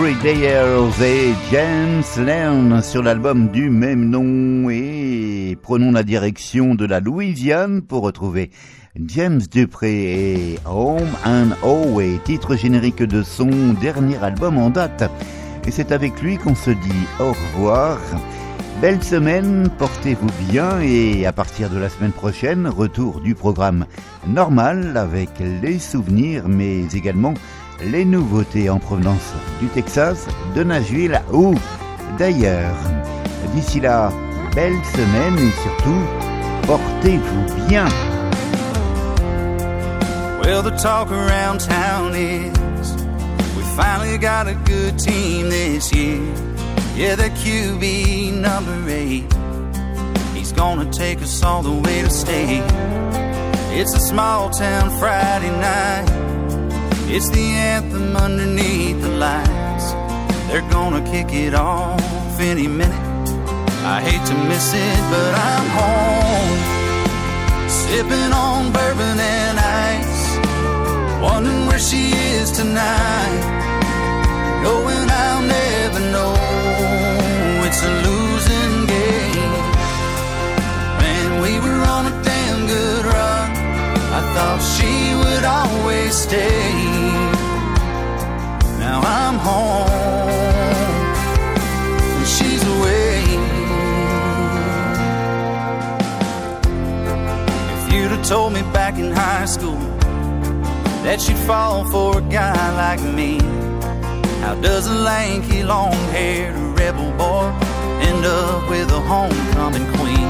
Dayers 0.00 1.02
et 1.04 1.34
James 1.52 2.02
Lern 2.24 2.82
sur 2.82 3.02
l'album 3.02 3.48
du 3.48 3.68
même 3.68 4.08
nom. 4.08 4.70
Et 4.70 5.58
prenons 5.60 5.92
la 5.92 6.02
direction 6.02 6.74
de 6.74 6.86
la 6.86 7.00
Louisiane 7.00 7.82
pour 7.82 8.02
retrouver 8.02 8.50
James 8.96 9.42
Dupré 9.50 10.52
et 10.54 10.58
Home 10.64 11.10
and 11.26 11.50
Away, 11.62 12.18
titre 12.24 12.56
générique 12.56 13.02
de 13.02 13.22
son 13.22 13.74
dernier 13.78 14.16
album 14.24 14.56
en 14.56 14.70
date. 14.70 15.10
Et 15.66 15.70
c'est 15.70 15.92
avec 15.92 16.22
lui 16.22 16.38
qu'on 16.38 16.54
se 16.54 16.70
dit 16.70 17.06
au 17.18 17.32
revoir. 17.32 17.98
Belle 18.80 19.02
semaine, 19.02 19.68
portez-vous 19.76 20.30
bien 20.50 20.80
et 20.80 21.26
à 21.26 21.32
partir 21.32 21.68
de 21.68 21.78
la 21.78 21.90
semaine 21.90 22.12
prochaine, 22.12 22.66
retour 22.66 23.20
du 23.20 23.34
programme 23.34 23.84
normal 24.26 24.96
avec 24.96 25.28
les 25.62 25.78
souvenirs 25.78 26.48
mais 26.48 26.84
également 26.94 27.34
les 27.82 28.04
nouveautés 28.04 28.68
en 28.70 28.78
provenance 28.78 29.32
du 29.60 29.68
Texas, 29.68 30.26
de 30.54 30.62
Nashville 30.62 31.20
ou 31.32 31.54
d'ailleurs. 32.18 32.76
D'ici 33.54 33.80
là, 33.80 34.10
belle 34.54 34.76
semaine 34.92 35.38
et 35.38 35.50
surtout, 35.62 36.02
portez-vous 36.66 37.68
bien. 37.68 37.86
Well, 40.42 40.62
the 40.62 40.76
talk 40.82 41.10
around 41.10 41.60
town 41.60 42.14
is 42.14 42.50
we 43.56 43.62
finally 43.76 44.18
got 44.18 44.48
a 44.48 44.54
good 44.64 44.98
team 44.98 45.48
this 45.48 45.92
year. 45.92 46.20
Yeah, 46.96 47.14
the 47.14 47.30
QB 47.30 48.40
number 48.40 48.90
eight. 48.90 49.24
He's 50.34 50.52
gonna 50.52 50.90
take 50.90 51.22
us 51.22 51.42
all 51.42 51.62
the 51.62 51.70
way 51.70 52.02
to 52.02 52.10
state. 52.10 52.64
It's 53.72 53.94
a 53.94 54.00
small 54.00 54.50
town 54.50 54.90
Friday 54.98 55.50
night. 55.50 56.29
It's 57.12 57.28
the 57.28 57.42
anthem 57.42 58.16
underneath 58.16 59.02
the 59.02 59.08
lights. 59.08 59.86
They're 60.46 60.70
gonna 60.70 61.02
kick 61.10 61.32
it 61.32 61.54
off 61.54 62.38
any 62.38 62.68
minute. 62.68 63.28
I 63.82 64.00
hate 64.00 64.24
to 64.30 64.34
miss 64.48 64.72
it, 64.72 65.00
but 65.10 65.32
I'm 65.50 65.66
home. 65.80 66.58
Sipping 67.68 68.32
on 68.32 68.70
bourbon 68.72 69.18
and 69.18 69.58
ice. 69.58 70.20
Wondering 71.20 71.66
where 71.66 71.80
she 71.80 72.12
is 72.36 72.52
tonight. 72.52 73.42
Knowing 74.62 75.06
I'll 75.10 75.42
never 75.42 76.00
know 76.14 76.34
it's 77.66 77.82
a 77.90 77.92
losing 78.06 78.86
game. 78.86 79.54
Man, 81.02 81.42
we 81.42 81.58
were 81.58 81.82
on 81.96 82.06
a 82.06 82.14
damn 82.22 82.68
good 82.68 83.04
thought 84.34 84.60
she 84.74 85.14
would 85.20 85.44
always 85.44 86.14
stay. 86.14 86.72
Now 88.78 89.00
I'm 89.00 89.36
home 89.38 89.88
and 92.16 92.26
she's 92.26 92.62
away. 92.76 93.22
If 97.76 97.92
you'd 97.92 98.12
have 98.16 98.26
told 98.26 98.52
me 98.52 98.62
back 98.72 98.98
in 98.98 99.10
high 99.10 99.46
school 99.46 99.78
that 101.04 101.26
you'd 101.28 101.38
fall 101.38 101.84
for 101.90 102.18
a 102.18 102.22
guy 102.22 102.64
like 102.76 103.02
me. 103.02 103.38
How 104.42 104.54
does 104.54 104.86
a 104.86 104.94
lanky, 104.94 105.62
long 105.62 105.92
haired 106.14 106.56
rebel 106.78 107.10
boy 107.18 107.46
end 108.08 108.24
up 108.24 108.68
with 108.68 108.90
a 108.90 109.00
homecoming 109.00 109.86
queen? 109.94 110.28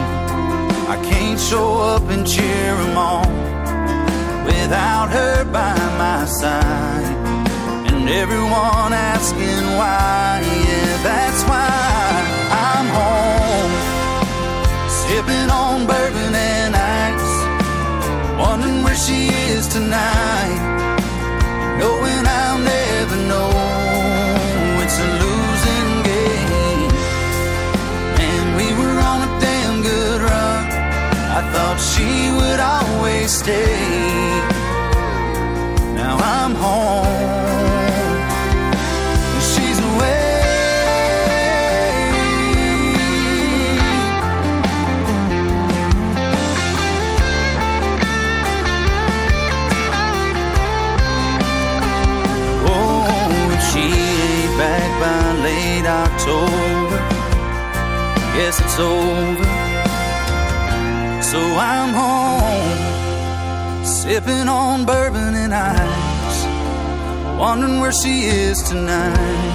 I 0.94 0.96
can't 1.10 1.38
show 1.38 1.78
up 1.78 2.02
and 2.10 2.26
cheer 2.26 2.74
him 2.76 2.96
on 2.96 3.49
without 4.50 5.08
her 5.16 5.44
by 5.44 5.74
my 6.04 6.24
side. 6.40 7.16
And 7.90 8.08
everyone 8.22 8.92
asking 9.12 9.64
why, 9.78 10.42
yeah, 10.66 10.92
that's 11.08 11.42
why 11.50 11.70
I'm 12.68 12.88
home. 13.00 13.74
Sipping 15.00 15.48
on 15.62 15.86
bourbon 15.90 16.34
and 16.34 16.72
ice, 16.76 17.30
wondering 18.42 18.82
where 18.84 19.00
she 19.06 19.20
is 19.52 19.68
tonight. 19.68 20.59
Stay. 33.30 33.76
Now 35.94 36.16
I'm 36.18 36.52
home. 36.54 37.06
She's 39.50 39.78
away. 39.78 40.18
Oh, 52.66 53.70
she 53.70 53.84
ain't 54.28 54.58
back 54.58 54.90
by 55.02 55.22
late 55.46 55.86
October, 55.86 56.98
guess 58.34 58.60
it's 58.60 58.78
over. 58.80 59.44
So 61.22 61.38
I'm 61.38 61.90
home, 61.94 62.89
Sipping 64.02 64.48
on 64.48 64.86
bourbon 64.86 65.34
and 65.34 65.52
ice. 65.52 66.46
Wondering 67.38 67.80
where 67.80 67.92
she 67.92 68.22
is 68.22 68.62
tonight. 68.62 69.50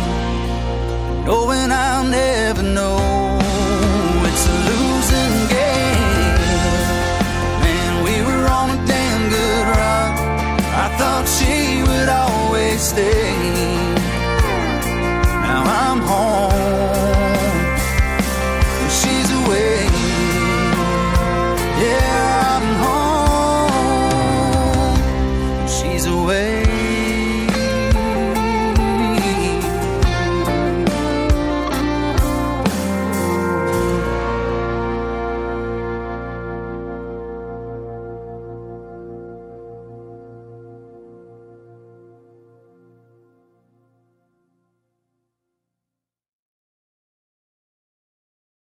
Knowing 1.25 1.71
I'll 1.71 2.03
never 2.03 2.61
know. 2.61 3.39
It's 4.29 4.45
a 4.47 4.57
losing 4.69 5.37
game. 5.49 6.37
Man, 7.63 8.03
we 8.03 8.21
were 8.21 8.45
on 8.47 8.69
a 8.69 8.79
damn 8.85 9.29
good 9.35 9.65
run. 9.79 10.11
I 10.83 10.87
thought 10.99 11.25
she 11.37 11.81
would 11.81 12.09
always 12.09 12.81
stay. 12.81 13.33
Now 15.41 15.63
I'm 15.65 15.99
home. 16.01 17.14